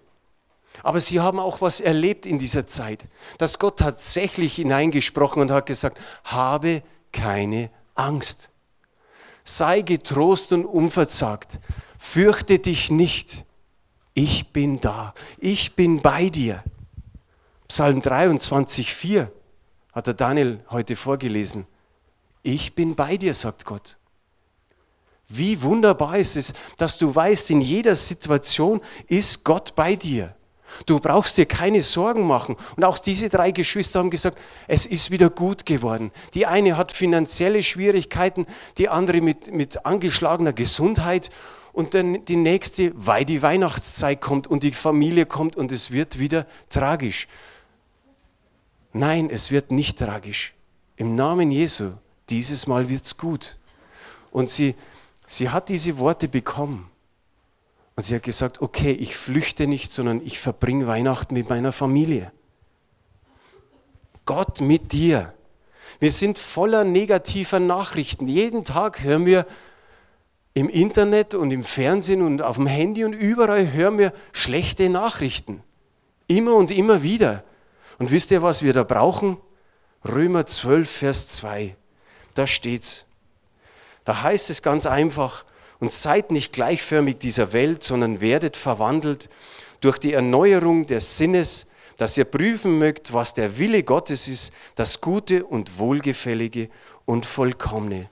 Aber 0.83 0.99
sie 0.99 1.21
haben 1.21 1.39
auch 1.39 1.61
was 1.61 1.79
erlebt 1.79 2.25
in 2.25 2.37
dieser 2.37 2.67
Zeit, 2.67 3.07
dass 3.37 3.59
Gott 3.59 3.79
tatsächlich 3.79 4.55
hineingesprochen 4.55 5.41
und 5.41 5.49
hat 5.49 5.65
gesagt, 5.65 5.97
habe 6.25 6.83
keine 7.11 7.71
Angst 7.95 8.49
sei 9.45 9.81
getrost 9.81 10.51
und 10.51 10.65
unverzagt, 10.65 11.59
fürchte 11.97 12.59
dich 12.59 12.91
nicht, 12.91 13.45
ich 14.13 14.51
bin 14.51 14.81
da, 14.81 15.13
ich 15.37 15.75
bin 15.75 16.01
bei 16.01 16.29
dir. 16.29 16.63
Psalm 17.67 18.01
23, 18.01 18.93
4 18.93 19.31
hat 19.93 20.07
der 20.07 20.13
Daniel 20.13 20.59
heute 20.69 20.95
vorgelesen. 20.95 21.65
Ich 22.43 22.75
bin 22.75 22.95
bei 22.95 23.17
dir, 23.17 23.33
sagt 23.33 23.65
Gott. 23.65 23.97
Wie 25.27 25.61
wunderbar 25.61 26.17
ist 26.17 26.35
es, 26.35 26.53
dass 26.77 26.97
du 26.97 27.13
weißt, 27.13 27.49
in 27.49 27.61
jeder 27.61 27.95
Situation 27.95 28.81
ist 29.07 29.43
Gott 29.43 29.75
bei 29.75 29.95
dir. 29.95 30.35
Du 30.85 30.99
brauchst 30.99 31.37
dir 31.37 31.45
keine 31.45 31.81
Sorgen 31.81 32.25
machen. 32.25 32.55
Und 32.75 32.83
auch 32.83 32.99
diese 32.99 33.29
drei 33.29 33.51
Geschwister 33.51 33.99
haben 33.99 34.09
gesagt, 34.09 34.37
es 34.67 34.85
ist 34.85 35.11
wieder 35.11 35.29
gut 35.29 35.65
geworden. 35.65 36.11
Die 36.33 36.45
eine 36.45 36.77
hat 36.77 36.91
finanzielle 36.91 37.63
Schwierigkeiten, 37.63 38.45
die 38.77 38.89
andere 38.89 39.21
mit, 39.21 39.53
mit 39.53 39.85
angeschlagener 39.85 40.53
Gesundheit 40.53 41.29
und 41.73 41.93
dann 41.93 42.23
die 42.25 42.37
nächste, 42.37 42.91
weil 42.95 43.25
die 43.25 43.41
Weihnachtszeit 43.41 44.21
kommt 44.21 44.47
und 44.47 44.63
die 44.63 44.71
Familie 44.71 45.25
kommt 45.25 45.55
und 45.55 45.71
es 45.71 45.91
wird 45.91 46.19
wieder 46.19 46.47
tragisch. 46.69 47.27
Nein, 48.93 49.29
es 49.29 49.51
wird 49.51 49.71
nicht 49.71 49.99
tragisch. 49.99 50.53
Im 50.95 51.15
Namen 51.15 51.51
Jesu, 51.51 51.91
dieses 52.29 52.65
Mal 52.65 52.87
wird 52.87 53.03
es 53.03 53.17
gut. 53.17 53.57
Und 54.31 54.49
sie, 54.49 54.75
sie 55.27 55.49
hat 55.49 55.67
diese 55.67 55.97
Worte 55.97 56.29
bekommen. 56.29 56.89
Und 57.95 58.03
sie 58.03 58.15
hat 58.15 58.23
gesagt, 58.23 58.61
okay, 58.61 58.91
ich 58.91 59.15
flüchte 59.15 59.67
nicht, 59.67 59.91
sondern 59.91 60.21
ich 60.25 60.39
verbringe 60.39 60.87
Weihnachten 60.87 61.33
mit 61.33 61.49
meiner 61.49 61.71
Familie. 61.71 62.31
Gott 64.25 64.59
mit 64.59 64.91
dir. 64.91 65.33
Wir 65.99 66.11
sind 66.11 66.37
voller 66.37 66.83
negativer 66.83 67.59
Nachrichten. 67.59 68.27
Jeden 68.27 68.65
Tag 68.65 69.01
hören 69.03 69.25
wir 69.25 69.45
im 70.53 70.67
Internet 70.67 71.35
und 71.35 71.51
im 71.51 71.63
Fernsehen 71.63 72.21
und 72.21 72.41
auf 72.41 72.57
dem 72.57 72.67
Handy 72.67 73.05
und 73.05 73.13
überall 73.13 73.71
hören 73.71 73.97
wir 73.97 74.13
schlechte 74.33 74.89
Nachrichten. 74.89 75.63
Immer 76.27 76.55
und 76.55 76.71
immer 76.71 77.03
wieder. 77.03 77.43
Und 77.97 78.11
wisst 78.11 78.31
ihr, 78.31 78.41
was 78.41 78.61
wir 78.61 78.73
da 78.73 78.83
brauchen? 78.83 79.37
Römer 80.03 80.47
12, 80.47 80.89
Vers 80.89 81.27
2. 81.29 81.75
Da 82.33 82.47
steht's. 82.47 83.05
Da 84.03 84.21
heißt 84.21 84.49
es 84.49 84.61
ganz 84.61 84.85
einfach, 84.85 85.45
und 85.79 85.91
seid 85.91 86.31
nicht 86.31 86.53
gleichförmig 86.53 87.19
dieser 87.19 87.53
Welt, 87.53 87.83
sondern 87.83 88.21
werdet 88.21 88.57
verwandelt 88.57 89.29
durch 89.81 89.97
die 89.97 90.13
Erneuerung 90.13 90.87
des 90.87 91.17
Sinnes, 91.17 91.67
dass 91.97 92.17
ihr 92.17 92.25
prüfen 92.25 92.77
mögt, 92.77 93.13
was 93.13 93.33
der 93.33 93.57
Wille 93.57 93.83
Gottes 93.83 94.27
ist, 94.27 94.51
das 94.75 94.99
Gute 95.01 95.45
und 95.45 95.77
Wohlgefällige 95.77 96.69
und 97.05 97.25
Vollkommene. 97.25 98.09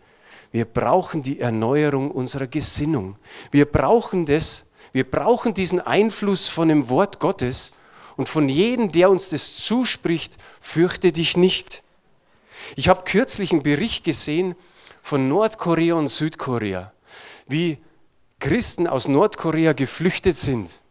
Wir 0.51 0.65
brauchen 0.65 1.23
die 1.23 1.39
Erneuerung 1.39 2.11
unserer 2.11 2.47
Gesinnung. 2.47 3.17
Wir 3.51 3.65
brauchen 3.65 4.25
das, 4.25 4.65
wir 4.91 5.09
brauchen 5.09 5.53
diesen 5.53 5.81
Einfluss 5.81 6.47
von 6.47 6.69
dem 6.69 6.89
Wort 6.89 7.19
Gottes 7.19 7.71
und 8.15 8.29
von 8.29 8.47
jedem, 8.47 8.91
der 8.91 9.09
uns 9.09 9.29
das 9.29 9.57
zuspricht, 9.57 10.37
fürchte 10.61 11.11
dich 11.11 11.35
nicht. 11.35 11.83
Ich 12.75 12.87
habe 12.87 13.03
kürzlich 13.03 13.51
einen 13.51 13.63
Bericht 13.63 14.03
gesehen 14.03 14.55
von 15.01 15.27
Nordkorea 15.27 15.95
und 15.95 16.09
Südkorea 16.09 16.92
wie 17.53 17.77
Christen 18.39 18.87
aus 18.87 19.07
Nordkorea 19.07 19.71
geflüchtet 19.71 20.35
sind. 20.35 20.83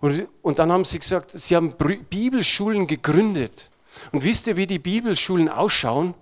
Und, 0.00 0.26
und 0.42 0.58
dann 0.58 0.72
haben 0.72 0.84
sie 0.84 0.98
gesagt, 0.98 1.30
sie 1.30 1.54
haben 1.54 1.74
Bibelschulen 2.10 2.88
gegründet. 2.88 3.70
Und 4.10 4.24
wisst 4.24 4.48
ihr, 4.48 4.56
wie 4.56 4.66
die 4.66 4.80
Bibelschulen 4.80 5.48
ausschauen? 5.48 6.14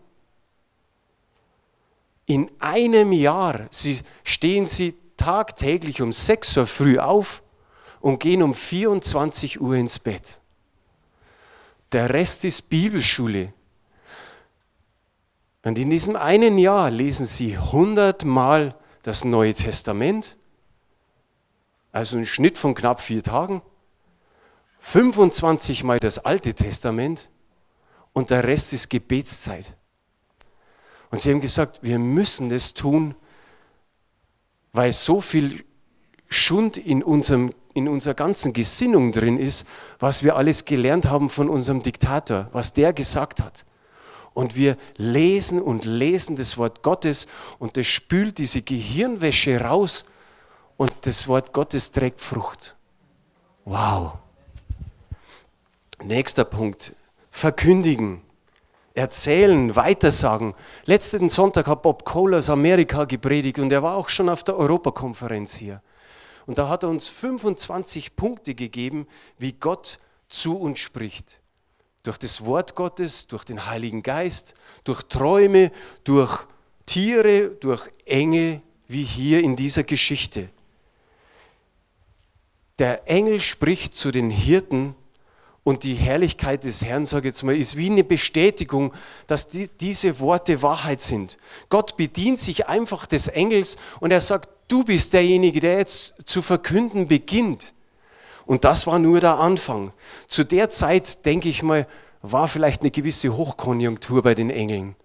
In 2.26 2.50
einem 2.58 3.12
Jahr 3.12 3.66
sie, 3.70 4.00
stehen 4.22 4.68
sie 4.68 4.94
tagtäglich 5.16 6.02
um 6.02 6.12
6 6.12 6.58
Uhr 6.58 6.66
früh 6.66 6.98
auf 6.98 7.42
und 8.00 8.20
gehen 8.20 8.42
um 8.42 8.52
24 8.52 9.60
Uhr 9.60 9.74
ins 9.76 9.98
Bett. 9.98 10.40
Der 11.92 12.12
Rest 12.12 12.44
ist 12.44 12.68
Bibelschule. 12.68 13.52
Und 15.62 15.78
in 15.78 15.90
diesem 15.90 16.16
einen 16.16 16.58
Jahr 16.58 16.90
lesen 16.90 17.26
sie 17.26 17.58
hundertmal 17.58 18.74
das 19.02 19.24
Neue 19.24 19.54
Testament, 19.54 20.36
also 21.92 22.18
ein 22.18 22.26
Schnitt 22.26 22.58
von 22.58 22.74
knapp 22.74 23.00
vier 23.00 23.22
Tagen, 23.22 23.62
25 24.80 25.84
Mal 25.84 26.00
das 26.00 26.18
Alte 26.18 26.54
Testament 26.54 27.28
und 28.12 28.30
der 28.30 28.44
Rest 28.44 28.72
ist 28.72 28.88
Gebetszeit. 28.88 29.76
Und 31.10 31.20
sie 31.20 31.30
haben 31.30 31.40
gesagt, 31.40 31.82
wir 31.82 31.98
müssen 31.98 32.50
das 32.50 32.72
tun, 32.74 33.14
weil 34.72 34.92
so 34.92 35.20
viel 35.20 35.64
Schund 36.28 36.76
in, 36.76 37.02
unserem, 37.02 37.52
in 37.74 37.88
unserer 37.88 38.14
ganzen 38.14 38.52
Gesinnung 38.52 39.12
drin 39.12 39.38
ist, 39.38 39.66
was 39.98 40.22
wir 40.22 40.36
alles 40.36 40.64
gelernt 40.64 41.06
haben 41.06 41.28
von 41.28 41.48
unserem 41.48 41.82
Diktator, 41.82 42.48
was 42.52 42.72
der 42.72 42.92
gesagt 42.92 43.40
hat 43.40 43.64
und 44.34 44.56
wir 44.56 44.76
lesen 44.96 45.60
und 45.60 45.84
lesen 45.84 46.36
das 46.36 46.56
Wort 46.56 46.82
Gottes 46.82 47.26
und 47.58 47.76
das 47.76 47.86
spült 47.86 48.38
diese 48.38 48.62
Gehirnwäsche 48.62 49.60
raus 49.60 50.04
und 50.76 50.92
das 51.02 51.28
Wort 51.28 51.52
Gottes 51.52 51.90
trägt 51.90 52.20
Frucht. 52.20 52.76
Wow. 53.64 54.14
Nächster 56.02 56.44
Punkt. 56.44 56.94
Verkündigen, 57.30 58.22
erzählen, 58.94 59.76
weitersagen. 59.76 60.54
Letzten 60.84 61.28
Sonntag 61.28 61.66
hat 61.66 61.82
Bob 61.82 62.04
Cole 62.04 62.38
aus 62.38 62.50
Amerika 62.50 63.04
gepredigt 63.04 63.58
und 63.58 63.70
er 63.72 63.82
war 63.82 63.96
auch 63.96 64.08
schon 64.08 64.28
auf 64.28 64.42
der 64.42 64.56
Europakonferenz 64.56 65.54
hier. 65.54 65.82
Und 66.46 66.58
da 66.58 66.68
hat 66.68 66.82
er 66.82 66.88
uns 66.88 67.08
25 67.08 68.16
Punkte 68.16 68.54
gegeben, 68.54 69.06
wie 69.38 69.52
Gott 69.52 69.98
zu 70.28 70.58
uns 70.58 70.78
spricht. 70.78 71.39
Durch 72.02 72.18
das 72.18 72.44
Wort 72.44 72.74
Gottes, 72.74 73.26
durch 73.26 73.44
den 73.44 73.66
Heiligen 73.66 74.02
Geist, 74.02 74.54
durch 74.84 75.02
Träume, 75.02 75.70
durch 76.04 76.46
Tiere, 76.86 77.48
durch 77.48 77.88
Engel, 78.06 78.62
wie 78.88 79.04
hier 79.04 79.42
in 79.44 79.54
dieser 79.54 79.84
Geschichte. 79.84 80.48
Der 82.78 83.08
Engel 83.08 83.40
spricht 83.40 83.94
zu 83.94 84.10
den 84.10 84.30
Hirten 84.30 84.94
und 85.62 85.84
die 85.84 85.94
Herrlichkeit 85.94 86.64
des 86.64 86.84
Herrn, 86.84 87.04
sage 87.04 87.28
ich 87.28 87.34
jetzt 87.34 87.42
mal, 87.42 87.54
ist 87.54 87.76
wie 87.76 87.90
eine 87.90 88.04
Bestätigung, 88.04 88.94
dass 89.26 89.46
die, 89.46 89.68
diese 89.68 90.18
Worte 90.18 90.62
Wahrheit 90.62 91.02
sind. 91.02 91.36
Gott 91.68 91.96
bedient 91.96 92.38
sich 92.38 92.66
einfach 92.66 93.06
des 93.06 93.28
Engels 93.28 93.76
und 94.00 94.10
er 94.10 94.22
sagt, 94.22 94.48
du 94.68 94.84
bist 94.84 95.12
derjenige, 95.12 95.60
der 95.60 95.78
jetzt 95.78 96.14
zu 96.24 96.42
verkünden 96.42 97.06
beginnt. 97.06 97.74
Und 98.50 98.64
das 98.64 98.88
war 98.88 98.98
nur 98.98 99.20
der 99.20 99.38
Anfang. 99.38 99.92
Zu 100.26 100.42
der 100.42 100.68
Zeit, 100.70 101.24
denke 101.24 101.48
ich 101.48 101.62
mal, 101.62 101.86
war 102.20 102.48
vielleicht 102.48 102.80
eine 102.80 102.90
gewisse 102.90 103.36
Hochkonjunktur 103.36 104.24
bei 104.24 104.34
den 104.34 104.50
Engeln. 104.50 104.96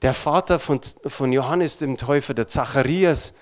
Der 0.00 0.14
Vater 0.14 0.58
von, 0.58 0.80
von 1.06 1.34
Johannes 1.34 1.76
dem 1.76 1.98
Täufer, 1.98 2.32
der 2.32 2.48
Zacharias, 2.48 3.34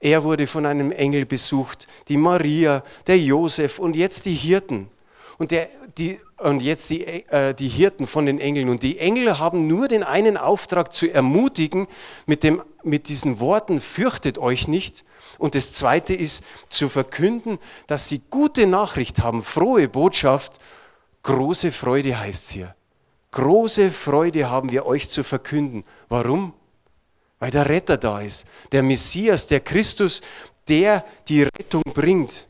er 0.00 0.22
wurde 0.22 0.46
von 0.46 0.66
einem 0.66 0.92
Engel 0.92 1.24
besucht. 1.24 1.86
Die 2.08 2.18
Maria, 2.18 2.84
der 3.06 3.18
Josef 3.18 3.78
und 3.78 3.96
jetzt 3.96 4.26
die 4.26 4.34
Hirten. 4.34 4.90
Und, 5.38 5.50
der, 5.50 5.68
die, 5.96 6.20
und 6.36 6.60
jetzt 6.60 6.90
die, 6.90 7.06
äh, 7.06 7.54
die 7.54 7.68
Hirten 7.68 8.06
von 8.06 8.26
den 8.26 8.38
Engeln. 8.38 8.68
Und 8.68 8.82
die 8.82 8.98
Engel 8.98 9.38
haben 9.38 9.66
nur 9.66 9.88
den 9.88 10.02
einen 10.02 10.36
Auftrag 10.36 10.92
zu 10.92 11.10
ermutigen 11.10 11.88
mit, 12.26 12.42
dem, 12.42 12.60
mit 12.86 13.08
diesen 13.08 13.40
Worten, 13.40 13.80
fürchtet 13.80 14.38
euch 14.38 14.68
nicht. 14.68 15.04
Und 15.38 15.54
das 15.54 15.72
zweite 15.72 16.14
ist 16.14 16.42
zu 16.68 16.88
verkünden, 16.88 17.58
dass 17.86 18.08
sie 18.08 18.22
gute 18.30 18.66
Nachricht 18.66 19.18
haben, 19.20 19.42
frohe 19.42 19.88
Botschaft. 19.88 20.60
Große 21.22 21.72
Freude 21.72 22.18
heißt 22.18 22.44
es 22.44 22.50
hier. 22.50 22.74
Große 23.32 23.90
Freude 23.90 24.48
haben 24.48 24.70
wir 24.70 24.86
euch 24.86 25.08
zu 25.08 25.24
verkünden. 25.24 25.84
Warum? 26.08 26.54
Weil 27.38 27.50
der 27.50 27.68
Retter 27.68 27.98
da 27.98 28.20
ist. 28.20 28.46
Der 28.72 28.82
Messias, 28.82 29.46
der 29.46 29.60
Christus, 29.60 30.22
der 30.68 31.04
die 31.28 31.42
Rettung 31.42 31.82
bringt. 31.92 32.46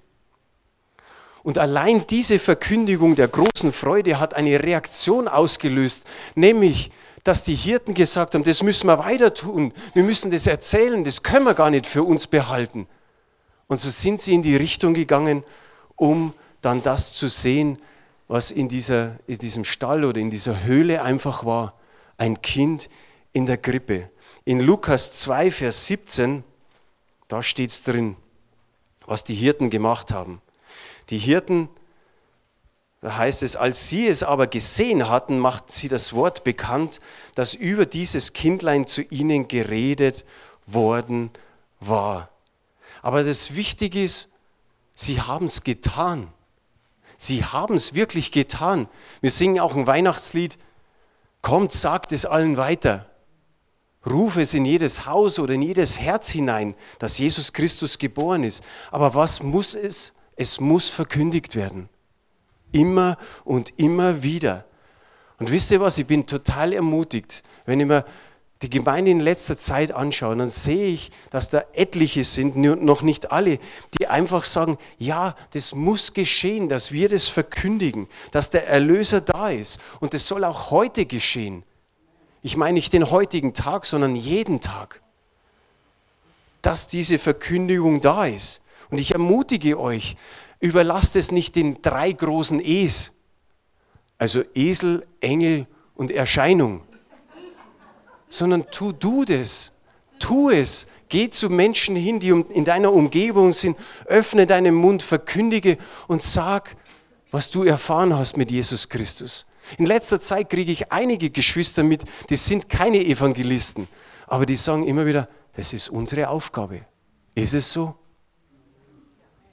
Und 1.42 1.58
allein 1.58 2.06
diese 2.08 2.38
Verkündigung 2.38 3.14
der 3.14 3.28
großen 3.28 3.72
Freude 3.72 4.18
hat 4.18 4.34
eine 4.34 4.62
Reaktion 4.62 5.28
ausgelöst, 5.28 6.04
nämlich, 6.34 6.90
dass 7.26 7.42
die 7.42 7.56
Hirten 7.56 7.92
gesagt 7.92 8.34
haben, 8.34 8.44
das 8.44 8.62
müssen 8.62 8.86
wir 8.86 9.00
weiter 9.00 9.34
tun, 9.34 9.72
wir 9.94 10.04
müssen 10.04 10.30
das 10.30 10.46
erzählen, 10.46 11.02
das 11.02 11.24
können 11.24 11.44
wir 11.44 11.54
gar 11.54 11.70
nicht 11.70 11.86
für 11.86 12.04
uns 12.04 12.28
behalten. 12.28 12.86
Und 13.66 13.80
so 13.80 13.90
sind 13.90 14.20
sie 14.20 14.32
in 14.32 14.42
die 14.42 14.54
Richtung 14.54 14.94
gegangen, 14.94 15.42
um 15.96 16.34
dann 16.62 16.84
das 16.84 17.14
zu 17.14 17.26
sehen, 17.26 17.78
was 18.28 18.52
in, 18.52 18.68
dieser, 18.68 19.16
in 19.26 19.38
diesem 19.38 19.64
Stall 19.64 20.04
oder 20.04 20.20
in 20.20 20.30
dieser 20.30 20.62
Höhle 20.62 21.02
einfach 21.02 21.44
war. 21.44 21.74
Ein 22.16 22.42
Kind 22.42 22.88
in 23.32 23.44
der 23.44 23.56
Krippe. 23.56 24.08
In 24.44 24.60
Lukas 24.60 25.10
2, 25.12 25.50
Vers 25.50 25.86
17, 25.86 26.44
da 27.26 27.42
steht 27.42 27.70
es 27.70 27.82
drin, 27.82 28.16
was 29.04 29.24
die 29.24 29.34
Hirten 29.34 29.68
gemacht 29.68 30.12
haben. 30.12 30.40
Die 31.10 31.18
Hirten, 31.18 31.68
da 33.00 33.16
heißt 33.16 33.42
es, 33.42 33.56
als 33.56 33.88
sie 33.88 34.06
es 34.06 34.22
aber 34.22 34.46
gesehen 34.46 35.08
hatten, 35.08 35.38
machten 35.38 35.70
sie 35.70 35.88
das 35.88 36.12
Wort 36.12 36.44
bekannt, 36.44 37.00
dass 37.34 37.54
über 37.54 37.86
dieses 37.86 38.32
Kindlein 38.32 38.86
zu 38.86 39.02
ihnen 39.02 39.48
geredet 39.48 40.24
worden 40.66 41.30
war. 41.78 42.30
Aber 43.02 43.22
das 43.22 43.54
Wichtige 43.54 44.02
ist, 44.02 44.28
sie 44.94 45.20
haben 45.20 45.46
es 45.46 45.62
getan. 45.62 46.32
Sie 47.18 47.44
haben 47.44 47.74
es 47.74 47.94
wirklich 47.94 48.32
getan. 48.32 48.88
Wir 49.20 49.30
singen 49.30 49.60
auch 49.60 49.74
ein 49.74 49.86
Weihnachtslied. 49.86 50.58
Kommt, 51.42 51.72
sagt 51.72 52.12
es 52.12 52.26
allen 52.26 52.56
weiter. 52.56 53.06
Ruf 54.04 54.36
es 54.36 54.54
in 54.54 54.64
jedes 54.64 55.06
Haus 55.06 55.38
oder 55.38 55.54
in 55.54 55.62
jedes 55.62 55.98
Herz 55.98 56.30
hinein, 56.30 56.74
dass 56.98 57.18
Jesus 57.18 57.52
Christus 57.52 57.98
geboren 57.98 58.44
ist. 58.44 58.62
Aber 58.90 59.14
was 59.14 59.42
muss 59.42 59.74
es? 59.74 60.12
Es 60.36 60.60
muss 60.60 60.88
verkündigt 60.88 61.54
werden. 61.56 61.88
Immer 62.76 63.16
und 63.44 63.72
immer 63.78 64.22
wieder. 64.22 64.64
Und 65.38 65.50
wisst 65.50 65.70
ihr 65.70 65.80
was, 65.80 65.98
ich 65.98 66.06
bin 66.06 66.26
total 66.26 66.72
ermutigt, 66.72 67.42
wenn 67.64 67.80
ich 67.80 67.86
mir 67.86 68.04
die 68.62 68.70
Gemeinde 68.70 69.10
in 69.10 69.20
letzter 69.20 69.58
Zeit 69.58 69.92
anschaue, 69.92 70.34
dann 70.36 70.48
sehe 70.48 70.86
ich, 70.86 71.10
dass 71.30 71.50
da 71.50 71.62
etliche 71.74 72.24
sind, 72.24 72.56
noch 72.56 73.02
nicht 73.02 73.30
alle, 73.30 73.58
die 73.98 74.06
einfach 74.06 74.44
sagen, 74.44 74.78
ja, 74.98 75.36
das 75.50 75.74
muss 75.74 76.14
geschehen, 76.14 76.68
dass 76.68 76.90
wir 76.90 77.10
das 77.10 77.28
verkündigen, 77.28 78.08
dass 78.30 78.48
der 78.48 78.66
Erlöser 78.66 79.20
da 79.20 79.50
ist. 79.50 79.78
Und 80.00 80.14
das 80.14 80.26
soll 80.26 80.42
auch 80.44 80.70
heute 80.70 81.04
geschehen. 81.04 81.64
Ich 82.42 82.56
meine 82.56 82.74
nicht 82.74 82.94
den 82.94 83.10
heutigen 83.10 83.52
Tag, 83.52 83.84
sondern 83.84 84.16
jeden 84.16 84.62
Tag. 84.62 85.02
Dass 86.62 86.88
diese 86.88 87.18
Verkündigung 87.18 88.00
da 88.00 88.24
ist. 88.24 88.62
Und 88.90 88.98
ich 88.98 89.12
ermutige 89.12 89.78
euch, 89.78 90.16
überlasst 90.60 91.16
es 91.16 91.30
nicht 91.30 91.56
den 91.56 91.82
drei 91.82 92.12
großen 92.12 92.60
E's, 92.60 93.12
also 94.18 94.42
Esel, 94.54 95.06
Engel 95.20 95.66
und 95.94 96.10
Erscheinung, 96.10 96.82
sondern 98.28 98.70
tu 98.70 98.92
du 98.92 99.24
das, 99.24 99.72
tu 100.18 100.50
es. 100.50 100.86
Geh 101.08 101.30
zu 101.30 101.48
Menschen 101.48 101.94
hin, 101.94 102.18
die 102.18 102.30
in 102.30 102.64
deiner 102.64 102.92
Umgebung 102.92 103.52
sind, 103.52 103.76
öffne 104.06 104.44
deinen 104.44 104.74
Mund, 104.74 105.04
verkündige 105.04 105.78
und 106.08 106.20
sag, 106.20 106.76
was 107.30 107.48
du 107.50 107.62
erfahren 107.62 108.16
hast 108.16 108.36
mit 108.36 108.50
Jesus 108.50 108.88
Christus. 108.88 109.46
In 109.78 109.86
letzter 109.86 110.20
Zeit 110.20 110.50
kriege 110.50 110.72
ich 110.72 110.90
einige 110.90 111.30
Geschwister 111.30 111.84
mit, 111.84 112.04
die 112.28 112.36
sind 112.36 112.68
keine 112.68 113.04
Evangelisten, 113.04 113.86
aber 114.26 114.46
die 114.46 114.56
sagen 114.56 114.84
immer 114.84 115.06
wieder, 115.06 115.28
das 115.54 115.72
ist 115.72 115.90
unsere 115.90 116.28
Aufgabe. 116.28 116.80
Ist 117.36 117.54
es 117.54 117.72
so? 117.72 117.94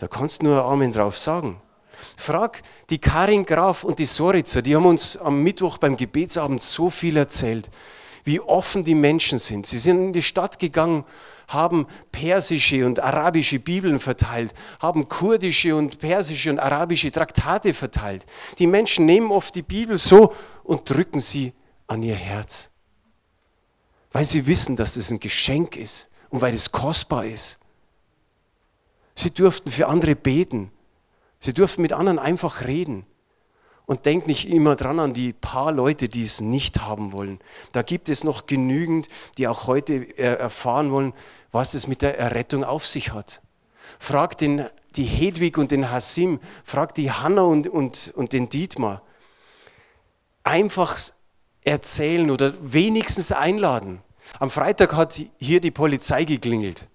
Da 0.04 0.10
kannst 0.10 0.42
du 0.42 0.48
nur 0.48 0.66
Amen 0.66 0.92
drauf 0.92 1.18
sagen. 1.18 1.62
Frag 2.18 2.62
die 2.90 2.98
Karin 2.98 3.46
Graf 3.46 3.86
und 3.86 4.00
die 4.00 4.06
Soritzer, 4.06 4.62
die 4.62 4.76
haben 4.76 4.86
uns 4.86 5.16
am 5.16 5.42
Mittwoch 5.42 5.78
beim 5.78 5.96
Gebetsabend 5.96 6.62
so 6.62 6.90
viel 6.90 7.16
erzählt, 7.16 7.70
wie 8.26 8.42
offen 8.42 8.84
die 8.84 8.96
Menschen 8.96 9.40
sind. 9.40 9.66
Sie 9.66 9.78
sind 9.78 10.08
in 10.08 10.12
die 10.12 10.22
Stadt 10.22 10.60
gegangen, 10.60 11.06
haben 11.48 11.88
persische 12.12 12.86
und 12.86 13.00
arabische 13.00 13.60
Bibeln 13.60 13.98
verteilt, 13.98 14.54
haben 14.82 15.08
kurdische 15.08 15.74
und 15.74 16.00
persische 16.00 16.50
und 16.50 16.60
arabische 16.60 17.10
Traktate 17.10 17.74
verteilt. 17.74 18.26
Die 18.60 18.68
Menschen 18.68 19.06
nehmen 19.06 19.32
oft 19.32 19.56
die 19.56 19.62
Bibel 19.62 19.98
so 19.98 20.34
und 20.66 20.90
drücken 20.90 21.22
sie 21.22 21.54
an 21.88 22.04
ihr 22.04 22.16
Herz, 22.16 22.72
weil 24.12 24.26
sie 24.26 24.48
wissen, 24.48 24.76
dass 24.76 24.96
das 24.96 25.12
ein 25.12 25.22
Geschenk 25.22 25.78
ist 25.78 26.10
und 26.30 26.42
weil 26.42 26.54
es 26.54 26.74
kostbar 26.74 27.24
ist. 27.24 27.58
Sie 29.16 29.32
durften 29.32 29.72
für 29.72 29.88
andere 29.88 30.16
beten. 30.16 30.72
Sie 31.40 31.54
durften 31.54 31.82
mit 31.82 31.94
anderen 31.94 32.20
einfach 32.20 32.66
reden. 32.66 33.06
Und 33.86 34.06
denkt 34.06 34.28
nicht 34.28 34.48
immer 34.48 34.78
dran 34.78 35.00
an 35.00 35.14
die 35.14 35.34
paar 35.34 35.74
Leute, 35.74 36.08
die 36.08 36.24
es 36.24 36.40
nicht 36.40 36.82
haben 36.82 37.12
wollen. 37.12 37.40
Da 37.74 37.82
gibt 37.82 38.08
es 38.08 38.24
noch 38.24 38.46
genügend, 38.46 39.10
die 39.38 39.48
auch 39.48 39.68
heute 39.68 40.18
erfahren 40.18 40.92
wollen, 40.92 41.14
was 41.52 41.74
es 41.74 41.88
mit 41.88 42.02
der 42.02 42.18
Errettung 42.18 42.64
auf 42.64 42.88
sich 42.88 43.12
hat. 43.12 43.42
Fragt 44.00 44.40
den, 44.40 44.66
die 44.96 45.04
Hedwig 45.04 45.58
und 45.58 45.72
den 45.72 45.92
Hassim, 45.92 46.40
fragt 46.64 46.96
die 46.96 47.12
Hanna 47.12 47.42
und, 47.42 47.68
und, 47.68 48.14
und 48.16 48.32
den 48.32 48.48
Dietmar. 48.48 49.02
Einfach 50.46 50.98
erzählen 51.62 52.32
oder 52.32 52.54
wenigstens 52.62 53.34
einladen. 53.34 54.02
Am 54.40 54.50
Freitag 54.50 54.94
hat 54.94 55.20
hier 55.38 55.60
die 55.60 55.72
Polizei 55.72 56.24
geklingelt. 56.24 56.88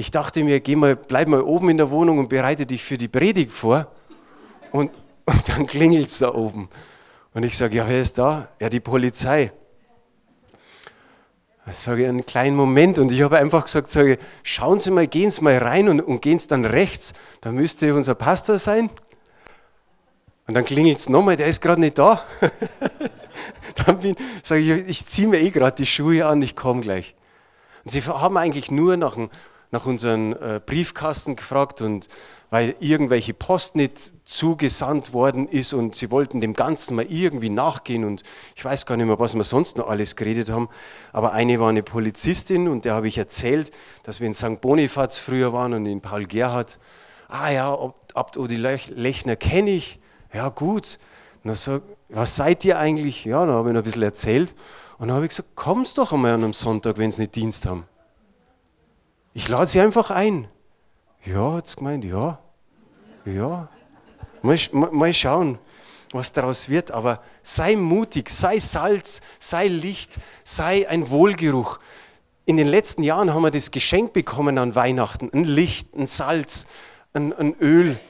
Ich 0.00 0.10
dachte 0.10 0.42
mir, 0.42 0.60
geh 0.60 0.76
mal, 0.76 0.96
bleib 0.96 1.28
mal 1.28 1.42
oben 1.42 1.68
in 1.68 1.76
der 1.76 1.90
Wohnung 1.90 2.20
und 2.20 2.30
bereite 2.30 2.64
dich 2.64 2.82
für 2.82 2.96
die 2.96 3.06
Predigt 3.06 3.52
vor. 3.52 3.86
Und, 4.72 4.90
und 5.26 5.48
dann 5.50 5.66
klingelt 5.66 6.06
es 6.06 6.20
da 6.20 6.32
oben. 6.32 6.70
Und 7.34 7.42
ich 7.42 7.54
sage, 7.54 7.76
ja, 7.76 7.86
wer 7.86 8.00
ist 8.00 8.16
da? 8.16 8.48
Ja, 8.58 8.70
die 8.70 8.80
Polizei. 8.80 9.52
Ich 11.68 11.76
sage 11.76 12.08
einen 12.08 12.24
kleinen 12.24 12.56
Moment 12.56 12.98
und 12.98 13.12
ich 13.12 13.20
habe 13.20 13.36
einfach 13.36 13.66
gesagt, 13.66 13.90
sage, 13.90 14.18
schauen 14.42 14.78
Sie 14.78 14.90
mal, 14.90 15.06
gehen 15.06 15.30
Sie 15.30 15.44
mal 15.44 15.58
rein 15.58 15.86
und, 15.90 16.00
und 16.00 16.22
gehen 16.22 16.38
Sie 16.38 16.48
dann 16.48 16.64
rechts, 16.64 17.12
da 17.42 17.52
müsste 17.52 17.94
unser 17.94 18.14
Pastor 18.14 18.56
sein. 18.56 18.88
Und 20.46 20.54
dann 20.54 20.64
klingelt 20.64 20.96
es 20.96 21.10
nochmal, 21.10 21.36
der 21.36 21.46
ist 21.46 21.60
gerade 21.60 21.82
nicht 21.82 21.98
da. 21.98 22.24
dann 23.84 24.16
sage 24.42 24.60
ich, 24.62 24.88
ich 24.88 25.04
ziehe 25.04 25.28
mir 25.28 25.42
eh 25.42 25.50
gerade 25.50 25.76
die 25.76 25.84
Schuhe 25.84 26.24
an, 26.24 26.40
ich 26.40 26.56
komme 26.56 26.80
gleich. 26.80 27.14
Und 27.84 27.90
sie 27.90 28.00
haben 28.00 28.38
eigentlich 28.38 28.70
nur 28.70 28.96
nach 28.96 29.18
einem 29.18 29.28
nach 29.70 29.86
unseren 29.86 30.32
äh, 30.32 30.60
Briefkasten 30.64 31.36
gefragt 31.36 31.80
und 31.80 32.08
weil 32.50 32.74
irgendwelche 32.80 33.32
Post 33.32 33.76
nicht 33.76 34.12
zugesandt 34.24 35.12
worden 35.12 35.48
ist 35.48 35.72
und 35.72 35.94
sie 35.94 36.10
wollten 36.10 36.40
dem 36.40 36.54
Ganzen 36.54 36.96
mal 36.96 37.06
irgendwie 37.08 37.50
nachgehen 37.50 38.04
und 38.04 38.24
ich 38.56 38.64
weiß 38.64 38.86
gar 38.86 38.96
nicht 38.96 39.06
mehr, 39.06 39.20
was 39.20 39.34
wir 39.34 39.44
sonst 39.44 39.76
noch 39.76 39.88
alles 39.88 40.16
geredet 40.16 40.50
haben, 40.50 40.68
aber 41.12 41.32
eine 41.32 41.60
war 41.60 41.68
eine 41.68 41.84
Polizistin 41.84 42.66
und 42.66 42.84
der 42.84 42.94
habe 42.94 43.06
ich 43.06 43.18
erzählt, 43.18 43.70
dass 44.02 44.18
wir 44.18 44.26
in 44.26 44.34
St. 44.34 44.60
Bonifaz 44.60 45.18
früher 45.18 45.52
waren 45.52 45.74
und 45.74 45.86
in 45.86 46.00
Paul 46.00 46.26
Gerhard. 46.26 46.80
Ah 47.28 47.50
ja, 47.50 47.76
Abt 48.14 48.36
Odi 48.36 48.56
Lechner 48.56 49.36
kenne 49.36 49.70
ich. 49.70 50.00
Ja 50.32 50.48
gut. 50.48 50.98
Und 51.44 51.56
sag, 51.56 51.82
was 52.08 52.34
seid 52.34 52.64
ihr 52.64 52.78
eigentlich? 52.78 53.24
Ja, 53.24 53.46
dann 53.46 53.54
habe 53.54 53.68
ich 53.68 53.74
noch 53.74 53.82
ein 53.82 53.84
bisschen 53.84 54.02
erzählt 54.02 54.54
und 54.98 55.08
dann 55.08 55.14
habe 55.14 55.26
ich 55.26 55.30
gesagt, 55.30 55.50
kommst 55.54 55.98
doch 55.98 56.12
einmal 56.12 56.32
an 56.32 56.42
einem 56.42 56.52
Sonntag, 56.52 56.98
wenn 56.98 57.12
sie 57.12 57.22
nicht 57.22 57.36
Dienst 57.36 57.66
haben. 57.66 57.84
Ich 59.32 59.48
lade 59.48 59.66
sie 59.66 59.80
einfach 59.80 60.10
ein. 60.10 60.48
Ja, 61.24 61.52
hat 61.52 61.68
sie 61.68 61.76
gemeint, 61.76 62.04
ja. 62.04 62.40
Ja. 63.24 63.68
Mal, 64.42 64.58
mal 64.72 65.14
schauen, 65.14 65.58
was 66.12 66.32
daraus 66.32 66.68
wird. 66.68 66.90
Aber 66.90 67.20
sei 67.42 67.76
mutig, 67.76 68.30
sei 68.30 68.58
Salz, 68.58 69.20
sei 69.38 69.68
Licht, 69.68 70.16
sei 70.42 70.88
ein 70.88 71.10
Wohlgeruch. 71.10 71.78
In 72.44 72.56
den 72.56 72.66
letzten 72.66 73.02
Jahren 73.02 73.32
haben 73.32 73.42
wir 73.42 73.52
das 73.52 73.70
Geschenk 73.70 74.12
bekommen 74.12 74.58
an 74.58 74.74
Weihnachten. 74.74 75.30
Ein 75.32 75.44
Licht, 75.44 75.94
ein 75.94 76.06
Salz, 76.06 76.66
ein, 77.12 77.32
ein 77.32 77.54
Öl. 77.60 78.00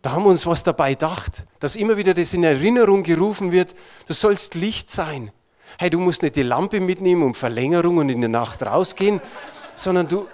Da 0.00 0.12
haben 0.12 0.24
wir 0.24 0.30
uns 0.30 0.46
was 0.46 0.64
dabei 0.64 0.92
gedacht, 0.92 1.46
dass 1.58 1.76
immer 1.76 1.98
wieder 1.98 2.14
das 2.14 2.32
in 2.32 2.42
Erinnerung 2.42 3.02
gerufen 3.02 3.52
wird, 3.52 3.74
du 4.06 4.14
sollst 4.14 4.54
Licht 4.54 4.88
sein. 4.88 5.30
Hey, 5.78 5.90
du 5.90 5.98
musst 5.98 6.22
nicht 6.22 6.36
die 6.36 6.42
Lampe 6.42 6.80
mitnehmen 6.80 7.22
um 7.22 7.34
Verlängerung 7.34 7.98
und 7.98 8.08
in 8.08 8.20
der 8.20 8.30
Nacht 8.30 8.62
rausgehen, 8.62 9.20
sondern 9.74 10.08
du 10.08 10.26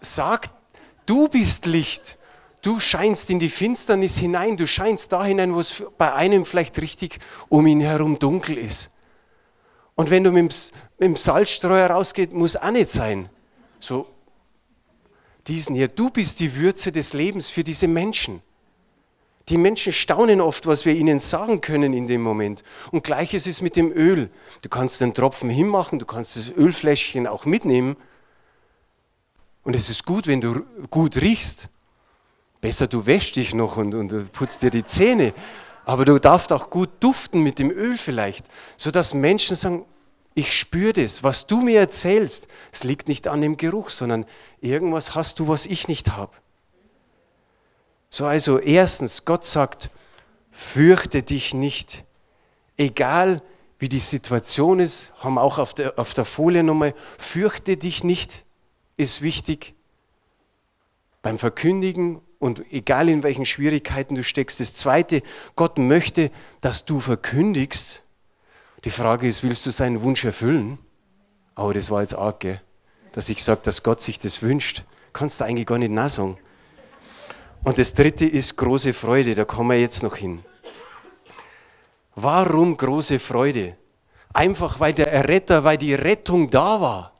sagst, 0.00 0.52
du 1.06 1.28
bist 1.28 1.66
Licht. 1.66 2.18
Du 2.62 2.78
scheinst 2.78 3.28
in 3.30 3.40
die 3.40 3.48
Finsternis 3.48 4.18
hinein, 4.18 4.56
du 4.56 4.68
scheinst 4.68 5.12
da 5.12 5.24
hinein, 5.24 5.54
wo 5.54 5.60
es 5.60 5.82
bei 5.98 6.12
einem 6.12 6.44
vielleicht 6.44 6.80
richtig 6.80 7.18
um 7.48 7.66
ihn 7.66 7.80
herum 7.80 8.18
dunkel 8.20 8.56
ist. 8.56 8.90
Und 9.96 10.10
wenn 10.10 10.24
du 10.24 10.30
mit 10.30 10.72
dem, 11.00 11.16
Salzstreuer 11.16 11.90
rausgehst, 11.90 12.32
muss 12.32 12.56
auch 12.56 12.70
nicht 12.70 12.88
sein. 12.88 13.28
So, 13.80 14.06
diesen 15.48 15.74
hier, 15.74 15.88
du 15.88 16.10
bist 16.10 16.38
die 16.40 16.56
Würze 16.56 16.92
des 16.92 17.12
Lebens 17.12 17.50
für 17.50 17.64
diese 17.64 17.88
Menschen. 17.88 18.42
Die 19.48 19.58
Menschen 19.58 19.92
staunen 19.92 20.40
oft, 20.40 20.66
was 20.66 20.84
wir 20.84 20.94
ihnen 20.94 21.18
sagen 21.18 21.60
können 21.60 21.92
in 21.92 22.06
dem 22.06 22.22
Moment. 22.22 22.62
Und 22.92 23.02
gleiches 23.02 23.48
ist 23.48 23.60
mit 23.60 23.74
dem 23.74 23.92
Öl. 23.92 24.30
Du 24.62 24.68
kannst 24.68 25.00
den 25.00 25.14
Tropfen 25.14 25.50
hinmachen, 25.50 25.98
du 25.98 26.06
kannst 26.06 26.36
das 26.36 26.50
Ölfläschchen 26.50 27.26
auch 27.26 27.44
mitnehmen. 27.44 27.96
Und 29.64 29.76
es 29.76 29.88
ist 29.88 30.04
gut, 30.04 30.26
wenn 30.26 30.40
du 30.40 30.62
gut 30.90 31.16
riechst. 31.16 31.68
Besser, 32.60 32.86
du 32.86 33.06
wäschst 33.06 33.36
dich 33.36 33.54
noch 33.54 33.76
und, 33.76 33.94
und 33.94 34.32
putzt 34.32 34.62
dir 34.62 34.70
die 34.70 34.84
Zähne. 34.84 35.34
Aber 35.84 36.04
du 36.04 36.18
darfst 36.18 36.52
auch 36.52 36.70
gut 36.70 36.90
duften 37.00 37.42
mit 37.42 37.58
dem 37.58 37.70
Öl 37.70 37.96
vielleicht, 37.96 38.46
sodass 38.76 39.14
Menschen 39.14 39.56
sagen, 39.56 39.84
ich 40.34 40.56
spüre 40.56 40.92
das, 40.94 41.22
was 41.22 41.46
du 41.46 41.60
mir 41.60 41.80
erzählst. 41.80 42.48
Es 42.70 42.84
liegt 42.84 43.08
nicht 43.08 43.28
an 43.28 43.40
dem 43.40 43.56
Geruch, 43.56 43.90
sondern 43.90 44.24
irgendwas 44.60 45.14
hast 45.14 45.38
du, 45.40 45.48
was 45.48 45.66
ich 45.66 45.88
nicht 45.88 46.12
habe. 46.16 46.32
So 48.08 48.26
also 48.26 48.58
erstens, 48.58 49.24
Gott 49.24 49.44
sagt, 49.44 49.90
fürchte 50.50 51.22
dich 51.22 51.54
nicht. 51.54 52.04
Egal 52.76 53.42
wie 53.78 53.88
die 53.88 53.98
Situation 53.98 54.80
ist, 54.80 55.12
haben 55.18 55.38
auch 55.38 55.58
auf 55.58 55.74
der, 55.74 55.98
auf 55.98 56.14
der 56.14 56.24
Folie 56.24 56.62
nochmal, 56.62 56.94
fürchte 57.18 57.76
dich 57.76 58.04
nicht, 58.04 58.44
ist 59.02 59.22
wichtig. 59.22 59.74
Beim 61.20 61.38
Verkündigen 61.38 62.20
und 62.38 62.64
egal 62.72 63.08
in 63.08 63.22
welchen 63.22 63.46
Schwierigkeiten 63.46 64.14
du 64.14 64.24
steckst. 64.24 64.60
Das 64.60 64.74
Zweite, 64.74 65.22
Gott 65.54 65.78
möchte, 65.78 66.30
dass 66.60 66.84
du 66.84 66.98
verkündigst. 66.98 68.02
Die 68.84 68.90
Frage 68.90 69.28
ist, 69.28 69.42
willst 69.42 69.64
du 69.66 69.70
seinen 69.70 70.02
Wunsch 70.02 70.24
erfüllen? 70.24 70.78
Aber 71.54 71.74
das 71.74 71.90
war 71.90 72.00
jetzt 72.00 72.14
arg, 72.14 72.40
gell? 72.40 72.60
dass 73.12 73.28
ich 73.28 73.44
sage, 73.44 73.60
dass 73.62 73.82
Gott 73.82 74.00
sich 74.00 74.18
das 74.18 74.42
wünscht. 74.42 74.82
Kannst 75.12 75.40
du 75.40 75.44
eigentlich 75.44 75.66
gar 75.66 75.78
nicht 75.78 75.92
nachsagen. 75.92 76.38
Und 77.62 77.78
das 77.78 77.94
dritte 77.94 78.26
ist 78.26 78.56
große 78.56 78.92
Freude, 78.92 79.34
da 79.34 79.44
kommen 79.44 79.70
wir 79.70 79.80
jetzt 79.80 80.02
noch 80.02 80.16
hin. 80.16 80.44
Warum 82.14 82.76
große 82.76 83.18
Freude? 83.18 83.76
Einfach 84.32 84.80
weil 84.80 84.94
der 84.94 85.12
Erretter, 85.12 85.62
weil 85.62 85.78
die 85.78 85.94
Rettung 85.94 86.50
da 86.50 86.80
war. 86.80 87.11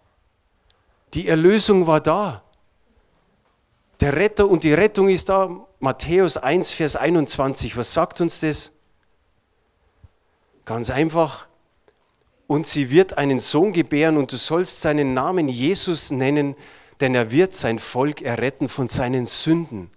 Die 1.15 1.29
Erlösung 1.29 1.87
war 1.87 2.01
da. 2.01 2.43
Der 4.01 4.17
Retter 4.17 4.49
und 4.49 4.65
die 4.65 4.73
Rettung 4.73 5.09
ist 5.09 5.29
da. 5.29 5.67
Matthäus 5.79 6.37
1, 6.37 6.71
Vers 6.71 6.97
21. 6.97 7.77
Was 7.77 7.93
sagt 7.93 8.21
uns 8.21 8.41
das? 8.41 8.73
Ganz 10.65 10.91
einfach. 10.91 11.47
Und 12.47 12.67
sie 12.67 12.91
wird 12.91 13.19
einen 13.19 13.41
Sohn 13.41 13.73
gebären 13.73 14.17
und 14.17 14.33
du 14.33 14.37
sollst 14.37 14.81
seinen 14.81 15.15
Namen 15.15 15.49
Jesus 15.49 16.11
nennen, 16.11 16.57
denn 17.01 17.15
er 17.15 17.31
wird 17.31 17.55
sein 17.55 17.79
Volk 17.79 18.23
erretten 18.23 18.69
von 18.69 18.89
seinen 18.89 19.27
Sünden 19.27 19.91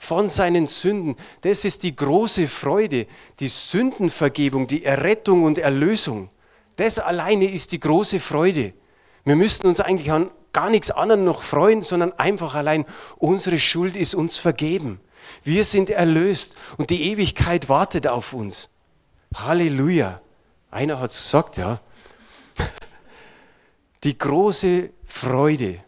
von 0.00 0.30
seinen 0.30 0.66
Sünden. 0.66 1.14
Das 1.42 1.66
ist 1.66 1.82
die 1.82 1.94
große 1.94 2.48
Freude, 2.48 3.06
die 3.38 3.48
Sündenvergebung, 3.48 4.66
die 4.66 4.82
Errettung 4.82 5.44
und 5.44 5.58
Erlösung. 5.58 6.30
Das 6.76 6.98
alleine 6.98 7.44
ist 7.44 7.72
die 7.72 7.80
große 7.80 8.18
Freude. 8.18 8.72
Wir 9.24 9.36
müssten 9.36 9.66
uns 9.66 9.78
eigentlich 9.78 10.10
an 10.10 10.30
gar 10.52 10.70
nichts 10.70 10.90
anderem 10.90 11.24
noch 11.24 11.42
freuen, 11.42 11.82
sondern 11.82 12.12
einfach 12.12 12.54
allein, 12.54 12.84
unsere 13.16 13.58
Schuld 13.58 13.96
ist 13.96 14.14
uns 14.14 14.38
vergeben. 14.38 15.00
Wir 15.44 15.64
sind 15.64 15.90
erlöst 15.90 16.56
und 16.76 16.90
die 16.90 17.10
Ewigkeit 17.10 17.68
wartet 17.68 18.06
auf 18.06 18.32
uns. 18.32 18.68
Halleluja. 19.34 20.20
Einer 20.70 21.00
hat 21.00 21.10
es 21.10 21.22
gesagt, 21.22 21.58
ja. 21.58 21.80
Die 24.04 24.16
große 24.16 24.90
Freude. 25.04 25.80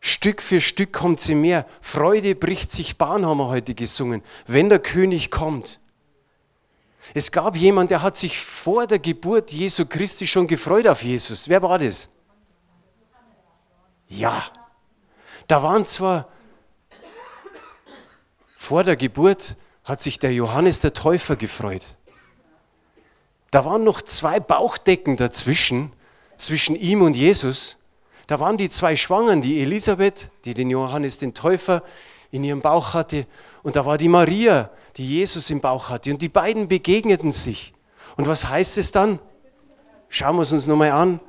Stück 0.00 0.40
für 0.40 0.60
Stück 0.60 0.92
kommt 0.92 1.20
sie 1.20 1.34
mehr. 1.34 1.66
Freude 1.80 2.34
bricht 2.34 2.72
sich 2.72 2.96
Bahn, 2.96 3.26
haben 3.26 3.38
wir 3.38 3.48
heute 3.48 3.74
gesungen, 3.74 4.22
wenn 4.46 4.68
der 4.68 4.78
König 4.78 5.30
kommt. 5.30 5.80
Es 7.12 7.32
gab 7.32 7.56
jemand, 7.56 7.90
der 7.90 8.02
hat 8.02 8.16
sich 8.16 8.38
vor 8.38 8.86
der 8.86 8.98
Geburt 8.98 9.52
Jesu 9.52 9.84
Christi 9.84 10.26
schon 10.26 10.46
gefreut 10.46 10.86
auf 10.86 11.02
Jesus. 11.02 11.48
Wer 11.48 11.62
war 11.62 11.78
das? 11.78 12.08
Ja. 14.10 14.44
Da 15.48 15.62
waren 15.62 15.86
zwar 15.86 16.28
vor 18.56 18.84
der 18.84 18.96
Geburt 18.96 19.56
hat 19.84 20.02
sich 20.02 20.18
der 20.18 20.34
Johannes 20.34 20.80
der 20.80 20.92
Täufer 20.92 21.36
gefreut. 21.36 21.96
Da 23.50 23.64
waren 23.64 23.82
noch 23.82 24.02
zwei 24.02 24.38
Bauchdecken 24.38 25.16
dazwischen, 25.16 25.92
zwischen 26.36 26.76
ihm 26.76 27.02
und 27.02 27.16
Jesus. 27.16 27.78
Da 28.26 28.38
waren 28.38 28.58
die 28.58 28.68
zwei 28.68 28.94
Schwangeren, 28.96 29.42
die 29.42 29.60
Elisabeth, 29.60 30.30
die 30.44 30.54
den 30.54 30.70
Johannes 30.70 31.18
den 31.18 31.34
Täufer 31.34 31.82
in 32.30 32.44
ihrem 32.44 32.60
Bauch 32.60 32.94
hatte, 32.94 33.26
und 33.62 33.76
da 33.76 33.84
war 33.84 33.98
die 33.98 34.08
Maria, 34.08 34.70
die 34.96 35.06
Jesus 35.06 35.50
im 35.50 35.60
Bauch 35.60 35.90
hatte. 35.90 36.10
Und 36.10 36.22
die 36.22 36.28
beiden 36.28 36.68
begegneten 36.68 37.32
sich. 37.32 37.74
Und 38.16 38.26
was 38.26 38.48
heißt 38.48 38.78
es 38.78 38.92
dann? 38.92 39.18
Schauen 40.08 40.36
wir 40.36 40.42
es 40.42 40.52
uns 40.52 40.66
nochmal 40.66 40.92
an. 40.92 41.20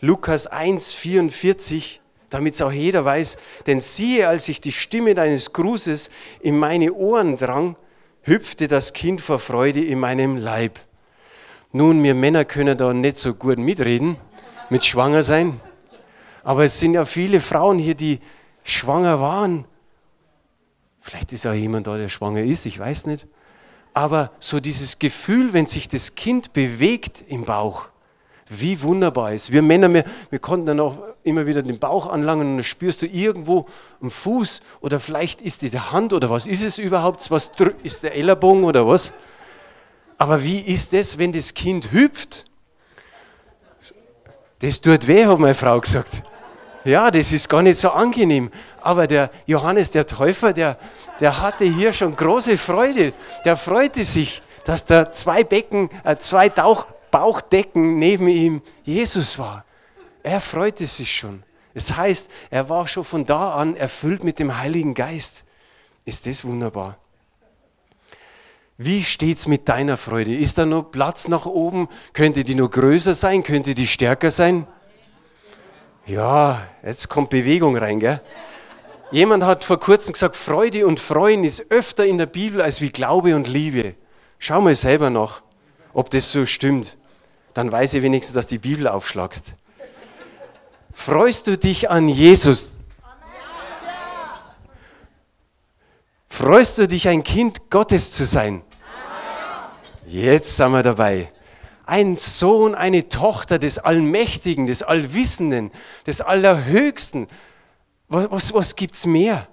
Lukas 0.00 0.46
1, 0.46 0.92
44, 0.92 2.00
damit 2.30 2.54
es 2.54 2.62
auch 2.62 2.72
jeder 2.72 3.04
weiß. 3.04 3.36
Denn 3.66 3.80
siehe, 3.80 4.28
als 4.28 4.48
ich 4.48 4.60
die 4.60 4.72
Stimme 4.72 5.14
deines 5.14 5.52
Grußes 5.52 6.10
in 6.40 6.58
meine 6.58 6.92
Ohren 6.94 7.36
drang, 7.36 7.76
hüpfte 8.22 8.68
das 8.68 8.92
Kind 8.92 9.20
vor 9.20 9.38
Freude 9.38 9.84
in 9.84 9.98
meinem 9.98 10.36
Leib. 10.36 10.78
Nun, 11.72 12.02
wir 12.02 12.14
Männer 12.14 12.44
können 12.44 12.76
da 12.76 12.92
nicht 12.92 13.16
so 13.16 13.34
gut 13.34 13.58
mitreden, 13.58 14.16
mit 14.70 14.84
Schwanger 14.84 15.22
sein. 15.22 15.60
Aber 16.42 16.64
es 16.64 16.80
sind 16.80 16.94
ja 16.94 17.04
viele 17.04 17.40
Frauen 17.40 17.78
hier, 17.78 17.94
die 17.94 18.20
schwanger 18.64 19.20
waren. 19.20 19.66
Vielleicht 21.00 21.32
ist 21.32 21.46
auch 21.46 21.52
jemand 21.52 21.86
da, 21.86 21.96
der 21.96 22.08
schwanger 22.08 22.42
ist, 22.42 22.66
ich 22.66 22.78
weiß 22.78 23.06
nicht. 23.06 23.26
Aber 23.92 24.32
so 24.38 24.60
dieses 24.60 24.98
Gefühl, 24.98 25.52
wenn 25.52 25.66
sich 25.66 25.88
das 25.88 26.14
Kind 26.14 26.52
bewegt 26.52 27.24
im 27.28 27.44
Bauch, 27.44 27.89
wie 28.50 28.82
wunderbar 28.82 29.32
ist. 29.32 29.52
Wir 29.52 29.62
Männer, 29.62 29.92
wir, 29.92 30.04
wir 30.28 30.38
konnten 30.38 30.66
dann 30.66 30.80
auch 30.80 30.98
immer 31.22 31.46
wieder 31.46 31.62
den 31.62 31.78
Bauch 31.78 32.08
anlangen 32.08 32.48
und 32.48 32.56
dann 32.56 32.64
spürst 32.64 33.02
du 33.02 33.06
irgendwo 33.06 33.66
einen 34.00 34.10
Fuß 34.10 34.60
oder 34.80 35.00
vielleicht 35.00 35.40
ist 35.40 35.62
die 35.62 35.70
Hand 35.78 36.12
oder 36.12 36.30
was 36.30 36.46
ist 36.46 36.62
es 36.62 36.78
überhaupt? 36.78 37.30
Was 37.30 37.50
ist 37.82 38.02
der 38.02 38.14
Ellerbogen 38.14 38.64
oder 38.64 38.86
was? 38.86 39.12
Aber 40.18 40.42
wie 40.42 40.60
ist 40.60 40.92
es, 40.92 41.16
wenn 41.16 41.32
das 41.32 41.54
Kind 41.54 41.92
hüpft? 41.92 42.44
Das 44.58 44.80
tut 44.80 45.06
weh, 45.06 45.24
hat 45.24 45.38
meine 45.38 45.54
Frau 45.54 45.80
gesagt. 45.80 46.22
Ja, 46.84 47.10
das 47.10 47.32
ist 47.32 47.48
gar 47.48 47.62
nicht 47.62 47.78
so 47.78 47.90
angenehm. 47.90 48.50
Aber 48.82 49.06
der 49.06 49.30
Johannes 49.46 49.90
der 49.90 50.06
Täufer, 50.06 50.52
der, 50.52 50.76
der 51.20 51.40
hatte 51.40 51.64
hier 51.64 51.92
schon 51.92 52.16
große 52.16 52.58
Freude. 52.58 53.12
Der 53.44 53.56
freute 53.56 54.04
sich, 54.04 54.40
dass 54.64 54.84
da 54.84 55.12
zwei 55.12 55.44
Becken, 55.44 55.90
äh, 56.04 56.16
zwei 56.16 56.48
Tauch, 56.48 56.86
Bauchdecken 57.10 57.98
neben 57.98 58.28
ihm 58.28 58.62
Jesus 58.84 59.38
war. 59.38 59.64
Er 60.22 60.40
freute 60.40 60.86
sich 60.86 61.14
schon. 61.14 61.42
Es 61.74 61.96
heißt, 61.96 62.30
er 62.50 62.68
war 62.68 62.86
schon 62.86 63.04
von 63.04 63.26
da 63.26 63.54
an 63.54 63.76
erfüllt 63.76 64.24
mit 64.24 64.38
dem 64.38 64.58
Heiligen 64.58 64.94
Geist. 64.94 65.44
Ist 66.04 66.26
das 66.26 66.44
wunderbar? 66.44 66.98
Wie 68.76 69.04
steht's 69.04 69.46
mit 69.46 69.68
deiner 69.68 69.96
Freude? 69.96 70.34
Ist 70.34 70.56
da 70.56 70.64
noch 70.64 70.84
Platz 70.84 71.28
nach 71.28 71.46
oben? 71.46 71.88
Könnte 72.12 72.44
die 72.44 72.54
noch 72.54 72.70
größer 72.70 73.14
sein? 73.14 73.42
Könnte 73.42 73.74
die 73.74 73.86
stärker 73.86 74.30
sein? 74.30 74.66
Ja, 76.06 76.66
jetzt 76.82 77.08
kommt 77.08 77.30
Bewegung 77.30 77.76
rein, 77.76 78.00
gell? 78.00 78.20
Jemand 79.12 79.44
hat 79.44 79.64
vor 79.64 79.78
kurzem 79.78 80.12
gesagt, 80.12 80.36
Freude 80.36 80.86
und 80.86 80.98
Freuen 80.98 81.44
ist 81.44 81.70
öfter 81.70 82.06
in 82.06 82.16
der 82.16 82.26
Bibel 82.26 82.60
als 82.62 82.80
wie 82.80 82.90
Glaube 82.90 83.36
und 83.36 83.48
Liebe. 83.48 83.94
Schau 84.38 84.60
mal 84.60 84.74
selber 84.74 85.10
nach, 85.10 85.42
ob 85.92 86.10
das 86.10 86.32
so 86.32 86.46
stimmt. 86.46 86.96
Dann 87.54 87.70
weiß 87.70 87.94
ich 87.94 88.02
wenigstens, 88.02 88.34
dass 88.34 88.46
du 88.46 88.56
die 88.56 88.58
Bibel 88.58 88.88
aufschlagst. 88.88 89.54
Freust 90.92 91.46
du 91.46 91.56
dich 91.56 91.90
an 91.90 92.08
Jesus? 92.08 92.78
Freust 96.28 96.78
du 96.78 96.86
dich, 96.88 97.08
ein 97.08 97.22
Kind 97.22 97.70
Gottes 97.70 98.12
zu 98.12 98.24
sein? 98.24 98.62
Jetzt 100.06 100.56
sind 100.56 100.72
wir 100.72 100.82
dabei 100.82 101.30
ein 101.90 102.16
Sohn, 102.16 102.76
eine 102.76 103.08
Tochter 103.08 103.58
des 103.58 103.80
Allmächtigen, 103.80 104.66
des 104.66 104.84
Allwissenden, 104.84 105.72
des 106.06 106.20
Allerhöchsten. 106.20 107.26
Was, 108.06 108.30
was, 108.30 108.54
was 108.54 108.76
gibt 108.76 108.94
es 108.94 109.06
mehr? 109.06 109.48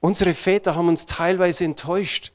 Unsere 0.00 0.34
Väter 0.34 0.76
haben 0.76 0.88
uns 0.88 1.06
teilweise 1.06 1.64
enttäuscht. 1.64 2.32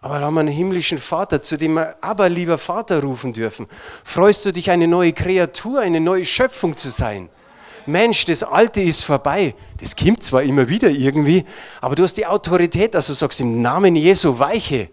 Aber 0.00 0.20
wir 0.20 0.26
haben 0.26 0.38
einen 0.38 0.48
himmlischen 0.48 0.98
Vater, 0.98 1.42
zu 1.42 1.56
dem 1.56 1.74
wir 1.74 1.96
aber 2.00 2.28
lieber 2.28 2.56
Vater 2.56 3.02
rufen 3.02 3.32
dürfen. 3.32 3.66
Freust 4.04 4.44
du 4.44 4.52
dich, 4.52 4.70
eine 4.70 4.86
neue 4.86 5.12
Kreatur, 5.12 5.80
eine 5.80 6.00
neue 6.00 6.24
Schöpfung 6.24 6.76
zu 6.76 6.88
sein? 6.88 7.28
Mensch, 7.86 8.24
das 8.26 8.42
Alte 8.42 8.80
ist 8.82 9.02
vorbei. 9.02 9.54
Das 9.80 9.96
kommt 9.96 10.22
zwar 10.22 10.42
immer 10.42 10.68
wieder 10.68 10.90
irgendwie, 10.90 11.44
aber 11.80 11.94
du 11.94 12.04
hast 12.04 12.18
die 12.18 12.26
Autorität, 12.26 12.94
dass 12.94 13.08
du 13.08 13.14
sagst, 13.14 13.40
im 13.40 13.60
Namen 13.62 13.96
Jesu 13.96 14.38
weiche. 14.38 14.90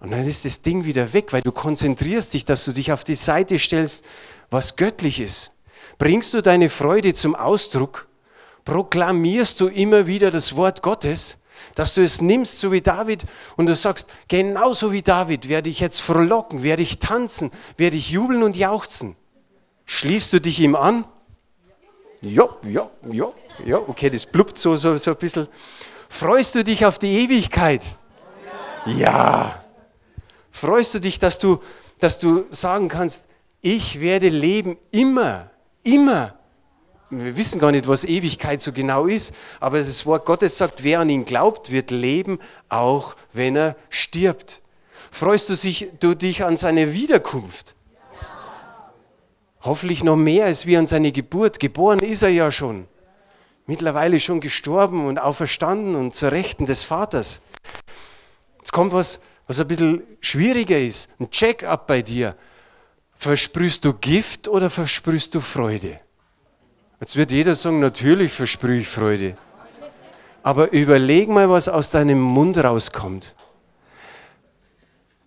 Und 0.00 0.10
dann 0.10 0.26
ist 0.26 0.44
das 0.44 0.62
Ding 0.62 0.84
wieder 0.84 1.12
weg, 1.12 1.32
weil 1.32 1.42
du 1.42 1.52
konzentrierst 1.52 2.34
dich, 2.34 2.44
dass 2.44 2.64
du 2.64 2.72
dich 2.72 2.92
auf 2.92 3.04
die 3.04 3.14
Seite 3.14 3.58
stellst, 3.58 4.04
was 4.50 4.76
göttlich 4.76 5.20
ist. 5.20 5.52
Bringst 5.98 6.34
du 6.34 6.42
deine 6.42 6.70
Freude 6.70 7.14
zum 7.14 7.34
Ausdruck, 7.34 8.08
proklamierst 8.64 9.60
du 9.60 9.68
immer 9.68 10.06
wieder 10.06 10.30
das 10.30 10.56
Wort 10.56 10.82
Gottes, 10.82 11.38
dass 11.74 11.94
du 11.94 12.02
es 12.02 12.20
nimmst, 12.20 12.60
so 12.60 12.72
wie 12.72 12.80
David, 12.80 13.24
und 13.56 13.66
du 13.66 13.74
sagst, 13.74 14.08
genauso 14.28 14.92
wie 14.92 15.02
David 15.02 15.48
werde 15.48 15.70
ich 15.70 15.80
jetzt 15.80 16.00
frohlocken, 16.00 16.62
werde 16.62 16.82
ich 16.82 16.98
tanzen, 16.98 17.50
werde 17.76 17.96
ich 17.96 18.10
jubeln 18.10 18.42
und 18.42 18.56
jauchzen. 18.56 19.16
Schließt 19.86 20.32
du 20.32 20.40
dich 20.40 20.60
ihm 20.60 20.76
an? 20.76 21.04
Ja, 22.20 22.48
ja, 22.62 22.88
ja, 23.10 23.32
ja, 23.64 23.76
okay, 23.76 24.08
das 24.08 24.24
blubbt 24.24 24.58
so, 24.58 24.76
so, 24.76 24.96
so 24.96 25.10
ein 25.10 25.16
bisschen. 25.16 25.48
Freust 26.08 26.54
du 26.54 26.64
dich 26.64 26.86
auf 26.86 26.98
die 26.98 27.24
Ewigkeit? 27.24 27.82
Ja. 28.86 29.62
Freust 30.50 30.94
du 30.94 31.00
dich, 31.00 31.18
dass 31.18 31.38
du, 31.38 31.60
dass 31.98 32.18
du 32.18 32.46
sagen 32.50 32.88
kannst, 32.88 33.28
ich 33.60 34.00
werde 34.00 34.28
leben 34.28 34.78
immer, 34.90 35.50
immer 35.82 36.34
wir 37.10 37.36
wissen 37.36 37.60
gar 37.60 37.70
nicht, 37.70 37.86
was 37.86 38.04
Ewigkeit 38.04 38.60
so 38.60 38.72
genau 38.72 39.06
ist, 39.06 39.34
aber 39.60 39.78
das 39.78 40.06
Wort 40.06 40.24
Gottes 40.24 40.58
sagt, 40.58 40.82
wer 40.82 41.00
an 41.00 41.10
ihn 41.10 41.24
glaubt, 41.24 41.70
wird 41.70 41.90
leben, 41.90 42.38
auch 42.68 43.14
wenn 43.32 43.56
er 43.56 43.76
stirbt. 43.90 44.62
Freust 45.10 45.48
du, 45.48 45.54
sich, 45.54 45.90
du 46.00 46.14
dich 46.14 46.44
an 46.44 46.56
seine 46.56 46.92
Wiederkunft? 46.92 47.74
Hoffentlich 49.62 50.04
noch 50.04 50.16
mehr 50.16 50.46
als 50.46 50.66
wie 50.66 50.76
an 50.76 50.86
seine 50.86 51.12
Geburt. 51.12 51.58
Geboren 51.58 52.00
ist 52.00 52.22
er 52.22 52.28
ja 52.28 52.50
schon. 52.50 52.86
Mittlerweile 53.66 54.20
schon 54.20 54.40
gestorben 54.40 55.06
und 55.06 55.18
auferstanden 55.18 55.94
und 55.94 56.14
zur 56.14 56.32
Rechten 56.32 56.66
des 56.66 56.84
Vaters. 56.84 57.40
Jetzt 58.58 58.72
kommt 58.72 58.92
was, 58.92 59.20
was 59.46 59.60
ein 59.60 59.68
bisschen 59.68 60.02
schwieriger 60.20 60.78
ist. 60.78 61.08
Ein 61.18 61.30
Check-up 61.30 61.86
bei 61.86 62.02
dir. 62.02 62.36
Versprühst 63.14 63.84
du 63.84 63.94
Gift 63.94 64.48
oder 64.48 64.68
versprühst 64.68 65.34
du 65.34 65.40
Freude? 65.40 66.00
Jetzt 67.04 67.16
wird 67.16 67.32
jeder 67.32 67.54
sagen, 67.54 67.80
natürlich 67.80 68.32
versprühe 68.32 68.78
ich 68.78 68.88
Freude. 68.88 69.36
Aber 70.42 70.72
überleg 70.72 71.28
mal, 71.28 71.50
was 71.50 71.68
aus 71.68 71.90
deinem 71.90 72.18
Mund 72.18 72.56
rauskommt. 72.56 73.36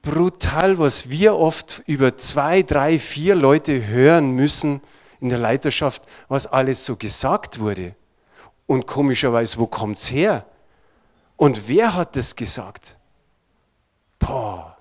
Brutal, 0.01 0.79
was 0.79 1.11
wir 1.11 1.35
oft 1.35 1.83
über 1.85 2.17
zwei, 2.17 2.63
drei, 2.63 2.97
vier 2.97 3.35
Leute 3.35 3.85
hören 3.85 4.31
müssen 4.31 4.81
in 5.19 5.29
der 5.29 5.37
Leiterschaft, 5.37 6.01
was 6.29 6.47
alles 6.47 6.83
so 6.83 6.95
gesagt 6.95 7.59
wurde. 7.59 7.93
Und 8.65 8.87
komischerweise, 8.87 9.59
wo 9.59 9.67
kommt 9.67 9.97
es 9.97 10.09
her? 10.09 10.47
Und 11.35 11.67
wer 11.67 11.93
hat 11.93 12.15
das 12.15 12.35
gesagt? 12.35 12.97
Boah, 14.17 14.75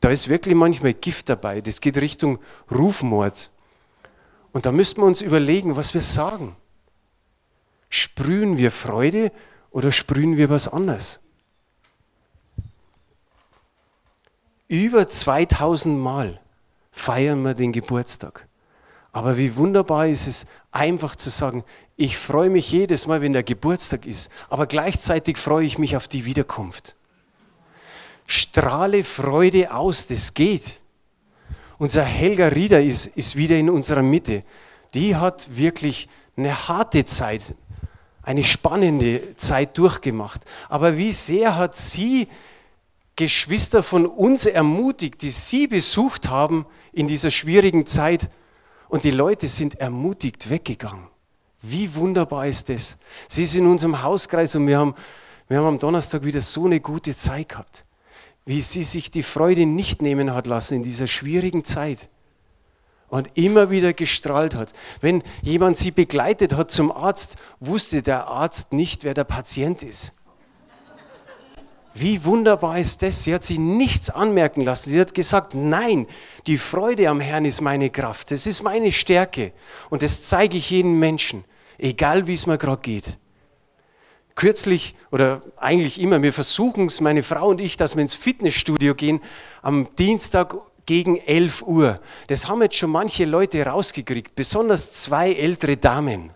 da 0.00 0.08
ist 0.08 0.28
wirklich 0.28 0.56
manchmal 0.56 0.94
Gift 0.94 1.28
dabei. 1.28 1.60
Das 1.60 1.80
geht 1.80 1.96
Richtung 1.98 2.40
Rufmord. 2.68 3.52
Und 4.56 4.64
da 4.64 4.72
müssten 4.72 5.02
wir 5.02 5.06
uns 5.06 5.20
überlegen, 5.20 5.76
was 5.76 5.92
wir 5.92 6.00
sagen. 6.00 6.56
Sprühen 7.90 8.56
wir 8.56 8.70
Freude 8.70 9.30
oder 9.70 9.92
sprühen 9.92 10.38
wir 10.38 10.48
was 10.48 10.66
anderes? 10.66 11.20
Über 14.66 15.08
2000 15.08 15.98
Mal 15.98 16.40
feiern 16.90 17.42
wir 17.42 17.52
den 17.52 17.70
Geburtstag. 17.70 18.48
Aber 19.12 19.36
wie 19.36 19.56
wunderbar 19.56 20.06
ist 20.06 20.26
es, 20.26 20.46
einfach 20.72 21.16
zu 21.16 21.28
sagen, 21.28 21.62
ich 21.98 22.16
freue 22.16 22.48
mich 22.48 22.72
jedes 22.72 23.06
Mal, 23.06 23.20
wenn 23.20 23.34
der 23.34 23.42
Geburtstag 23.42 24.06
ist, 24.06 24.30
aber 24.48 24.64
gleichzeitig 24.66 25.36
freue 25.36 25.66
ich 25.66 25.76
mich 25.76 25.98
auf 25.98 26.08
die 26.08 26.24
Wiederkunft. 26.24 26.96
Strahle 28.26 29.04
Freude 29.04 29.74
aus, 29.74 30.06
das 30.06 30.32
geht. 30.32 30.80
Unser 31.78 32.04
Helga 32.04 32.48
Rieder 32.48 32.82
ist, 32.82 33.06
ist 33.06 33.36
wieder 33.36 33.56
in 33.56 33.68
unserer 33.68 34.02
Mitte. 34.02 34.44
Die 34.94 35.16
hat 35.16 35.56
wirklich 35.56 36.08
eine 36.36 36.68
harte 36.68 37.04
Zeit, 37.04 37.54
eine 38.22 38.44
spannende 38.44 39.36
Zeit 39.36 39.76
durchgemacht. 39.76 40.42
Aber 40.68 40.96
wie 40.96 41.12
sehr 41.12 41.56
hat 41.56 41.76
sie 41.76 42.28
Geschwister 43.14 43.82
von 43.82 44.06
uns 44.06 44.46
ermutigt, 44.46 45.22
die 45.22 45.30
sie 45.30 45.66
besucht 45.66 46.28
haben 46.28 46.66
in 46.92 47.08
dieser 47.08 47.30
schwierigen 47.30 47.86
Zeit. 47.86 48.28
Und 48.88 49.04
die 49.04 49.10
Leute 49.10 49.48
sind 49.48 49.80
ermutigt 49.80 50.50
weggegangen. 50.50 51.08
Wie 51.62 51.94
wunderbar 51.94 52.46
ist 52.46 52.68
das? 52.68 52.98
Sie 53.28 53.44
ist 53.44 53.54
in 53.54 53.66
unserem 53.66 54.02
Hauskreis 54.02 54.54
und 54.54 54.66
wir 54.66 54.78
haben, 54.78 54.94
wir 55.48 55.58
haben 55.58 55.66
am 55.66 55.78
Donnerstag 55.78 56.24
wieder 56.24 56.42
so 56.42 56.66
eine 56.66 56.80
gute 56.80 57.14
Zeit 57.14 57.48
gehabt 57.48 57.86
wie 58.46 58.60
sie 58.60 58.84
sich 58.84 59.10
die 59.10 59.24
Freude 59.24 59.66
nicht 59.66 60.00
nehmen 60.00 60.32
hat 60.32 60.46
lassen 60.46 60.74
in 60.74 60.82
dieser 60.84 61.08
schwierigen 61.08 61.64
Zeit 61.64 62.08
und 63.08 63.28
immer 63.34 63.70
wieder 63.70 63.92
gestrahlt 63.92 64.54
hat. 64.54 64.72
Wenn 65.00 65.22
jemand 65.42 65.76
sie 65.76 65.90
begleitet 65.90 66.54
hat 66.54 66.70
zum 66.70 66.92
Arzt, 66.92 67.36
wusste 67.58 68.02
der 68.02 68.28
Arzt 68.28 68.72
nicht, 68.72 69.02
wer 69.02 69.14
der 69.14 69.24
Patient 69.24 69.82
ist. 69.82 70.12
Wie 71.92 72.24
wunderbar 72.24 72.78
ist 72.78 73.02
das? 73.02 73.24
Sie 73.24 73.34
hat 73.34 73.42
sich 73.42 73.58
nichts 73.58 74.10
anmerken 74.10 74.62
lassen. 74.62 74.90
Sie 74.90 75.00
hat 75.00 75.14
gesagt, 75.14 75.54
nein, 75.54 76.06
die 76.46 76.58
Freude 76.58 77.08
am 77.08 77.20
Herrn 77.20 77.46
ist 77.46 77.62
meine 77.62 77.90
Kraft, 77.90 78.30
das 78.30 78.46
ist 78.46 78.62
meine 78.62 78.92
Stärke 78.92 79.52
und 79.90 80.02
das 80.02 80.22
zeige 80.22 80.56
ich 80.58 80.70
jedem 80.70 80.98
Menschen, 80.98 81.44
egal 81.78 82.26
wie 82.26 82.34
es 82.34 82.46
mir 82.46 82.58
gerade 82.58 82.82
geht 82.82 83.18
kürzlich 84.36 84.94
oder 85.10 85.42
eigentlich 85.56 86.00
immer, 86.00 86.22
wir 86.22 86.32
versuchen 86.32 86.86
es, 86.86 87.00
meine 87.00 87.24
Frau 87.24 87.48
und 87.48 87.60
ich, 87.60 87.76
dass 87.76 87.96
wir 87.96 88.02
ins 88.02 88.14
Fitnessstudio 88.14 88.94
gehen 88.94 89.20
am 89.62 89.88
Dienstag 89.96 90.54
gegen 90.84 91.16
11 91.16 91.62
Uhr. 91.62 92.00
Das 92.28 92.46
haben 92.46 92.62
jetzt 92.62 92.76
schon 92.76 92.90
manche 92.90 93.24
Leute 93.24 93.64
rausgekriegt, 93.66 94.36
besonders 94.36 94.92
zwei 94.92 95.32
ältere 95.32 95.76
Damen. 95.76 96.30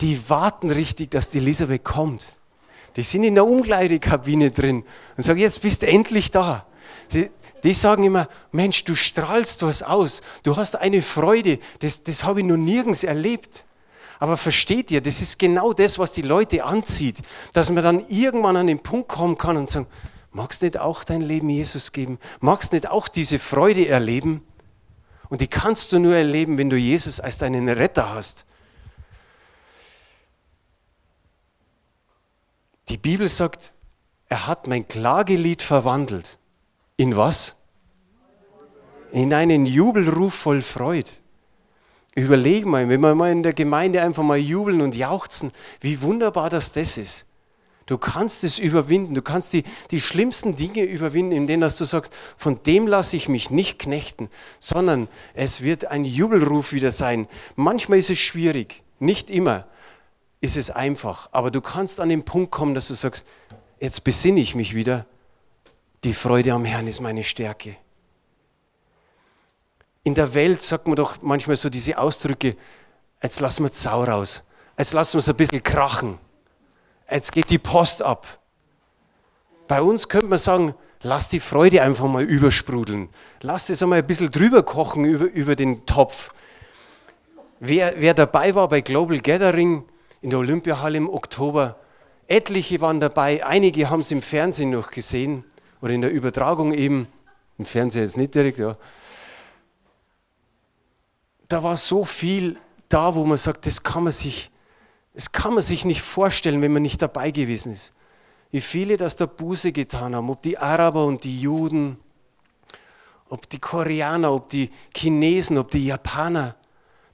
Die 0.00 0.28
warten 0.28 0.70
richtig, 0.70 1.10
dass 1.10 1.28
die 1.28 1.38
Elisabeth 1.38 1.84
kommt. 1.84 2.34
Die 2.96 3.02
sind 3.02 3.24
in 3.24 3.34
der 3.34 3.46
Umkleidekabine 3.46 4.50
drin 4.50 4.84
und 5.16 5.22
sagen, 5.22 5.38
jetzt 5.38 5.60
bist 5.60 5.82
du 5.82 5.86
endlich 5.86 6.30
da. 6.30 6.66
Sie, 7.08 7.30
die 7.62 7.74
sagen 7.74 8.04
immer, 8.04 8.28
Mensch, 8.52 8.84
du 8.84 8.94
strahlst 8.94 9.62
was 9.62 9.82
aus, 9.82 10.22
du 10.44 10.56
hast 10.56 10.76
eine 10.76 11.02
Freude, 11.02 11.58
das, 11.80 12.02
das 12.04 12.24
habe 12.24 12.40
ich 12.40 12.46
noch 12.46 12.56
nirgends 12.56 13.04
erlebt. 13.04 13.65
Aber 14.18 14.36
versteht 14.36 14.90
ihr, 14.90 15.00
das 15.00 15.20
ist 15.20 15.38
genau 15.38 15.72
das, 15.72 15.98
was 15.98 16.12
die 16.12 16.22
Leute 16.22 16.64
anzieht, 16.64 17.22
dass 17.52 17.70
man 17.70 17.84
dann 17.84 18.08
irgendwann 18.08 18.56
an 18.56 18.66
den 18.66 18.78
Punkt 18.78 19.08
kommen 19.08 19.36
kann 19.36 19.56
und 19.56 19.68
sagen, 19.68 19.86
magst 20.30 20.62
du 20.62 20.66
nicht 20.66 20.78
auch 20.78 21.04
dein 21.04 21.20
Leben 21.20 21.50
Jesus 21.50 21.92
geben? 21.92 22.18
Magst 22.40 22.72
du 22.72 22.76
nicht 22.76 22.88
auch 22.88 23.08
diese 23.08 23.38
Freude 23.38 23.88
erleben? 23.88 24.42
Und 25.28 25.40
die 25.40 25.48
kannst 25.48 25.92
du 25.92 25.98
nur 25.98 26.14
erleben, 26.14 26.56
wenn 26.56 26.70
du 26.70 26.76
Jesus 26.76 27.20
als 27.20 27.38
deinen 27.38 27.68
Retter 27.68 28.14
hast. 28.14 28.46
Die 32.88 32.98
Bibel 32.98 33.28
sagt, 33.28 33.72
er 34.28 34.46
hat 34.46 34.66
mein 34.66 34.86
Klagelied 34.86 35.62
verwandelt. 35.62 36.38
In 36.96 37.16
was? 37.16 37.56
In 39.12 39.34
einen 39.34 39.66
Jubelruf 39.66 40.34
voll 40.34 40.62
Freude. 40.62 41.10
Überleg 42.16 42.64
mal, 42.64 42.88
wenn 42.88 43.02
wir 43.02 43.14
mal 43.14 43.30
in 43.30 43.42
der 43.42 43.52
Gemeinde 43.52 44.00
einfach 44.00 44.22
mal 44.22 44.38
jubeln 44.38 44.80
und 44.80 44.96
jauchzen, 44.96 45.52
wie 45.80 46.00
wunderbar 46.00 46.48
das 46.48 46.72
das 46.72 46.96
ist. 46.96 47.26
Du 47.84 47.98
kannst 47.98 48.42
es 48.42 48.58
überwinden, 48.58 49.14
du 49.14 49.20
kannst 49.20 49.52
die, 49.52 49.64
die 49.90 50.00
schlimmsten 50.00 50.56
Dinge 50.56 50.82
überwinden, 50.82 51.32
indem 51.32 51.60
dass 51.60 51.76
du 51.76 51.84
sagst, 51.84 52.12
von 52.38 52.60
dem 52.64 52.88
lasse 52.88 53.16
ich 53.16 53.28
mich 53.28 53.50
nicht 53.50 53.78
knechten, 53.78 54.30
sondern 54.58 55.08
es 55.34 55.60
wird 55.60 55.84
ein 55.84 56.06
Jubelruf 56.06 56.72
wieder 56.72 56.90
sein. 56.90 57.28
Manchmal 57.54 57.98
ist 57.98 58.10
es 58.10 58.18
schwierig, 58.18 58.82
nicht 58.98 59.30
immer 59.30 59.68
ist 60.40 60.56
es 60.56 60.70
einfach, 60.70 61.28
aber 61.32 61.50
du 61.50 61.60
kannst 61.60 62.00
an 62.00 62.08
den 62.08 62.24
Punkt 62.24 62.50
kommen, 62.50 62.74
dass 62.74 62.88
du 62.88 62.94
sagst, 62.94 63.26
jetzt 63.78 64.04
besinne 64.04 64.40
ich 64.40 64.54
mich 64.54 64.74
wieder, 64.74 65.06
die 66.02 66.14
Freude 66.14 66.54
am 66.54 66.64
Herrn 66.64 66.88
ist 66.88 67.00
meine 67.00 67.24
Stärke. 67.24 67.76
In 70.06 70.14
der 70.14 70.34
Welt 70.34 70.62
sagt 70.62 70.86
man 70.86 70.94
doch 70.94 71.20
manchmal 71.20 71.56
so 71.56 71.68
diese 71.68 71.98
Ausdrücke, 71.98 72.56
jetzt 73.20 73.40
lassen 73.40 73.64
wir 73.64 73.72
Zau 73.72 74.04
raus, 74.04 74.44
jetzt 74.78 74.92
lassen 74.92 75.14
wir 75.14 75.18
es 75.18 75.28
ein 75.28 75.34
bisschen 75.34 75.64
krachen, 75.64 76.18
jetzt 77.10 77.32
geht 77.32 77.50
die 77.50 77.58
Post 77.58 78.02
ab. 78.02 78.24
Bei 79.66 79.82
uns 79.82 80.08
könnte 80.08 80.28
man 80.28 80.38
sagen, 80.38 80.76
lass 81.02 81.28
die 81.28 81.40
Freude 81.40 81.82
einfach 81.82 82.06
mal 82.06 82.22
übersprudeln, 82.22 83.08
lass 83.40 83.68
es 83.68 83.82
einmal 83.82 83.98
ein 83.98 84.06
bisschen 84.06 84.30
drüber 84.30 84.62
kochen 84.62 85.04
über, 85.04 85.24
über 85.24 85.56
den 85.56 85.86
Topf. 85.86 86.30
Wer, 87.58 87.94
wer 87.96 88.14
dabei 88.14 88.54
war 88.54 88.68
bei 88.68 88.82
Global 88.82 89.18
Gathering 89.18 89.82
in 90.22 90.30
der 90.30 90.38
Olympiahalle 90.38 90.98
im 90.98 91.10
Oktober, 91.10 91.80
Etliche 92.28 92.80
waren 92.80 93.00
dabei, 93.00 93.44
einige 93.44 93.90
haben 93.90 94.02
es 94.02 94.12
im 94.12 94.22
Fernsehen 94.22 94.70
noch 94.70 94.92
gesehen 94.92 95.42
oder 95.80 95.92
in 95.92 96.00
der 96.00 96.12
Übertragung 96.12 96.72
eben, 96.74 97.08
im 97.58 97.64
Fernsehen 97.64 98.02
jetzt 98.02 98.16
nicht 98.16 98.36
direkt, 98.36 98.60
ja. 98.60 98.76
Da 101.48 101.62
war 101.62 101.76
so 101.76 102.04
viel 102.04 102.58
da, 102.88 103.14
wo 103.14 103.24
man 103.24 103.36
sagt, 103.36 103.66
das 103.66 103.82
kann 103.82 104.04
man 104.04 104.12
sich, 104.12 104.50
das 105.14 105.32
kann 105.32 105.54
man 105.54 105.62
sich 105.62 105.84
nicht 105.84 106.02
vorstellen, 106.02 106.62
wenn 106.62 106.72
man 106.72 106.82
nicht 106.82 107.02
dabei 107.02 107.30
gewesen 107.30 107.72
ist. 107.72 107.92
Wie 108.50 108.60
viele 108.60 108.96
das 108.96 109.16
da 109.16 109.26
Buße 109.26 109.72
getan 109.72 110.14
haben, 110.14 110.30
ob 110.30 110.42
die 110.42 110.58
Araber 110.58 111.04
und 111.04 111.24
die 111.24 111.40
Juden, 111.40 111.98
ob 113.28 113.48
die 113.48 113.58
Koreaner, 113.58 114.32
ob 114.32 114.50
die 114.50 114.70
Chinesen, 114.94 115.58
ob 115.58 115.70
die 115.70 115.86
Japaner, 115.86 116.54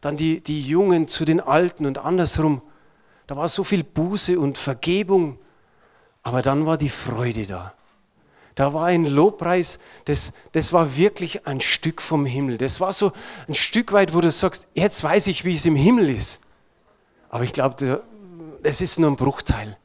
dann 0.01 0.16
die, 0.16 0.40
die 0.40 0.62
Jungen 0.62 1.09
zu 1.09 1.25
den 1.25 1.40
Alten 1.40 1.87
und 1.87 1.99
andersrum. 1.99 2.61
Da 3.27 3.37
war 3.37 3.49
so 3.49 3.64
viel 3.64 3.85
Buße 3.85 4.38
und 4.38 4.59
Vergebung, 4.59 5.38
aber 6.23 6.42
dann 6.42 6.66
war 6.66 6.77
die 6.77 6.88
Freude 6.88 7.47
da. 7.47 7.75
Da 8.62 8.72
war 8.72 8.87
ein 8.87 9.07
Lobpreis, 9.07 9.81
das, 10.05 10.33
das 10.53 10.72
war 10.72 10.96
wirklich 10.96 11.48
ein 11.48 11.61
Stück 11.61 12.01
vom 12.01 12.25
Himmel. 12.25 12.59
Das 12.59 12.79
war 12.79 12.92
so 12.92 13.11
ein 13.48 13.55
Stück 13.55 13.92
weit, 13.92 14.14
wo 14.14 14.20
du 14.20 14.31
sagst, 14.31 14.68
jetzt 14.75 15.03
weiß 15.03 15.27
ich, 15.27 15.44
wie 15.44 15.55
es 15.55 15.66
im 15.66 15.75
Himmel 15.75 16.09
ist. 16.09 16.38
Aber 17.29 17.42
ich 17.42 17.53
glaube, 17.53 18.05
es 18.62 18.81
ist 18.81 19.01
nur 19.01 19.11
ein 19.11 19.16
Bruchteil. 19.16 19.77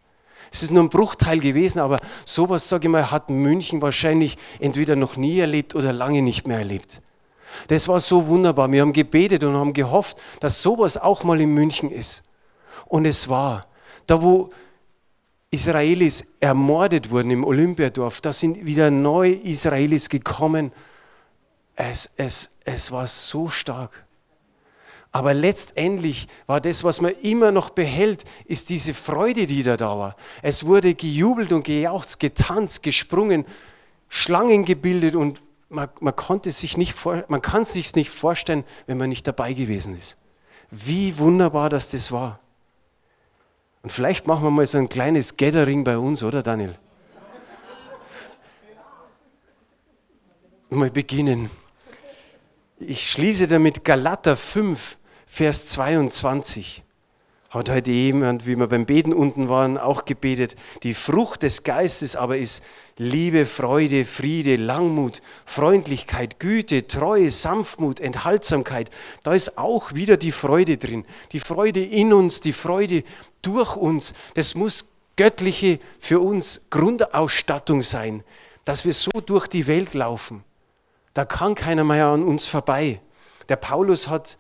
Es 0.51 0.61
ist 0.61 0.71
nur 0.71 0.83
ein 0.83 0.89
Bruchteil 0.89 1.39
gewesen, 1.39 1.79
aber 1.79 1.99
sowas, 2.23 2.69
sage 2.69 2.87
ich 2.87 2.91
mal, 2.91 3.09
hat 3.09 3.31
München 3.31 3.81
wahrscheinlich 3.81 4.37
entweder 4.59 4.95
noch 4.95 5.17
nie 5.17 5.39
erlebt 5.39 5.73
oder 5.73 5.91
lange 5.91 6.21
nicht 6.21 6.45
mehr 6.47 6.59
erlebt. 6.59 7.01
Das 7.69 7.87
war 7.87 7.99
so 7.99 8.27
wunderbar. 8.27 8.71
Wir 8.71 8.81
haben 8.81 8.93
gebetet 8.93 9.43
und 9.43 9.55
haben 9.55 9.73
gehofft, 9.73 10.21
dass 10.39 10.61
sowas 10.61 10.99
auch 10.99 11.23
mal 11.23 11.41
in 11.41 11.51
München 11.51 11.89
ist. 11.89 12.21
Und 12.85 13.05
es 13.05 13.27
war. 13.27 13.65
Da, 14.05 14.21
wo 14.21 14.51
Israelis 15.49 16.25
ermordet 16.39 17.09
wurden 17.09 17.31
im 17.31 17.43
Olympiadorf, 17.43 18.21
da 18.21 18.33
sind 18.33 18.65
wieder 18.65 18.91
neue 18.91 19.33
Israelis 19.33 20.09
gekommen. 20.09 20.71
Es, 21.75 22.09
es, 22.17 22.49
es 22.65 22.91
war 22.91 23.07
so 23.07 23.47
stark. 23.47 24.05
Aber 25.11 25.33
letztendlich 25.33 26.27
war 26.47 26.59
das, 26.59 26.83
was 26.83 26.99
man 27.01 27.13
immer 27.21 27.51
noch 27.51 27.69
behält, 27.69 28.25
ist 28.45 28.69
diese 28.69 28.93
Freude, 28.93 29.47
die 29.47 29.63
da 29.63 29.77
da 29.77 29.97
war. 29.97 30.15
Es 30.41 30.65
wurde 30.65 30.93
gejubelt 30.95 31.51
und 31.53 31.63
gejauchzt, 31.63 32.19
getanzt, 32.19 32.83
gesprungen, 32.83 33.45
Schlangen 34.09 34.65
gebildet 34.65 35.15
und 35.15 35.41
man, 35.69 35.89
man, 36.01 36.15
konnte 36.15 36.51
sich 36.51 36.77
nicht 36.77 36.93
vor, 36.93 37.23
man 37.29 37.41
kann 37.41 37.63
es 37.63 37.73
sich 37.73 37.95
nicht 37.95 38.09
vorstellen, 38.09 38.63
wenn 38.85 38.97
man 38.97 39.09
nicht 39.09 39.27
dabei 39.27 39.53
gewesen 39.53 39.97
ist. 39.97 40.17
Wie 40.71 41.17
wunderbar, 41.17 41.69
dass 41.69 41.89
das 41.89 42.11
war. 42.11 42.39
Und 43.87 43.93
vielleicht 43.93 44.27
machen 44.27 44.43
wir 44.43 44.51
mal 44.51 44.65
so 44.65 44.77
ein 44.79 44.89
kleines 44.89 45.37
Gathering 45.37 45.85
bei 45.85 45.97
uns, 45.97 46.21
oder 46.21 46.43
Daniel? 46.43 46.77
Mal 50.69 50.91
beginnen. 50.91 51.49
Ich 52.81 53.09
schließe 53.09 53.47
damit 53.47 53.85
Galater 53.85 54.35
5, 54.35 54.97
Vers 55.25 55.67
22. 55.67 56.83
Hat 57.49 57.69
heute 57.69 57.91
jemand, 57.91 58.45
wie 58.45 58.57
wir 58.57 58.67
beim 58.67 58.85
Beten 58.85 59.13
unten 59.13 59.47
waren, 59.47 59.77
auch 59.77 60.03
gebetet. 60.03 60.57
Die 60.83 60.93
Frucht 60.93 61.43
des 61.43 61.63
Geistes 61.63 62.17
aber 62.17 62.37
ist 62.37 62.61
Liebe, 62.97 63.45
Freude, 63.45 64.03
Friede, 64.03 64.57
Langmut, 64.57 65.21
Freundlichkeit, 65.45 66.41
Güte, 66.41 66.87
Treue, 66.87 67.31
Sanftmut, 67.31 68.01
Enthaltsamkeit. 68.01 68.91
Da 69.23 69.33
ist 69.33 69.57
auch 69.57 69.93
wieder 69.93 70.17
die 70.17 70.33
Freude 70.33 70.75
drin. 70.75 71.05
Die 71.31 71.39
Freude 71.39 71.81
in 71.81 72.11
uns, 72.11 72.41
die 72.41 72.51
Freude 72.51 73.03
durch 73.47 73.75
uns. 73.75 74.13
Das 74.35 74.55
muss 74.55 74.89
göttliche 75.15 75.79
für 75.99 76.19
uns 76.19 76.61
Grundausstattung 76.69 77.81
sein, 77.83 78.23
dass 78.65 78.85
wir 78.85 78.93
so 78.93 79.11
durch 79.25 79.47
die 79.47 79.67
Welt 79.67 79.93
laufen. 79.93 80.43
Da 81.13 81.25
kann 81.25 81.55
keiner 81.55 81.83
mehr 81.83 82.07
an 82.07 82.23
uns 82.23 82.45
vorbei. 82.45 83.01
Der 83.49 83.55
Paulus 83.55 84.07
hat 84.07 84.37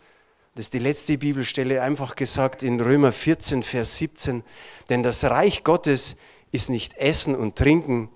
das 0.57 0.65
ist 0.65 0.73
die 0.73 0.79
letzte 0.79 1.19
Bibelstelle, 1.19 1.83
einfach 1.83 2.15
gesagt 2.15 2.63
in 2.63 2.81
Römer 2.81 3.11
14, 3.11 3.61
Vers 3.61 3.97
17. 3.97 4.41
Denn 4.89 5.03
das 5.03 5.23
Reich 5.23 5.63
Gottes 5.63 6.17
ist 6.51 6.71
nicht 6.71 6.97
Essen 6.97 7.35
und 7.35 7.55
Trinken, 7.55 8.09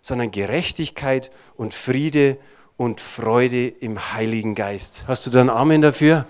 sondern 0.00 0.30
Gerechtigkeit 0.30 1.32
und 1.56 1.74
Friede 1.74 2.38
und 2.76 3.00
Freude 3.00 3.66
im 3.66 4.12
Heiligen 4.14 4.54
Geist. 4.54 5.06
Hast 5.08 5.26
du 5.26 5.30
da 5.30 5.40
einen 5.40 5.50
Amen 5.50 5.82
dafür? 5.82 6.24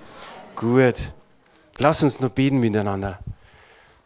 Gut. 0.57 1.13
Lass 1.77 2.03
uns 2.03 2.19
noch 2.19 2.31
beten 2.31 2.61
miteinander. 2.61 3.19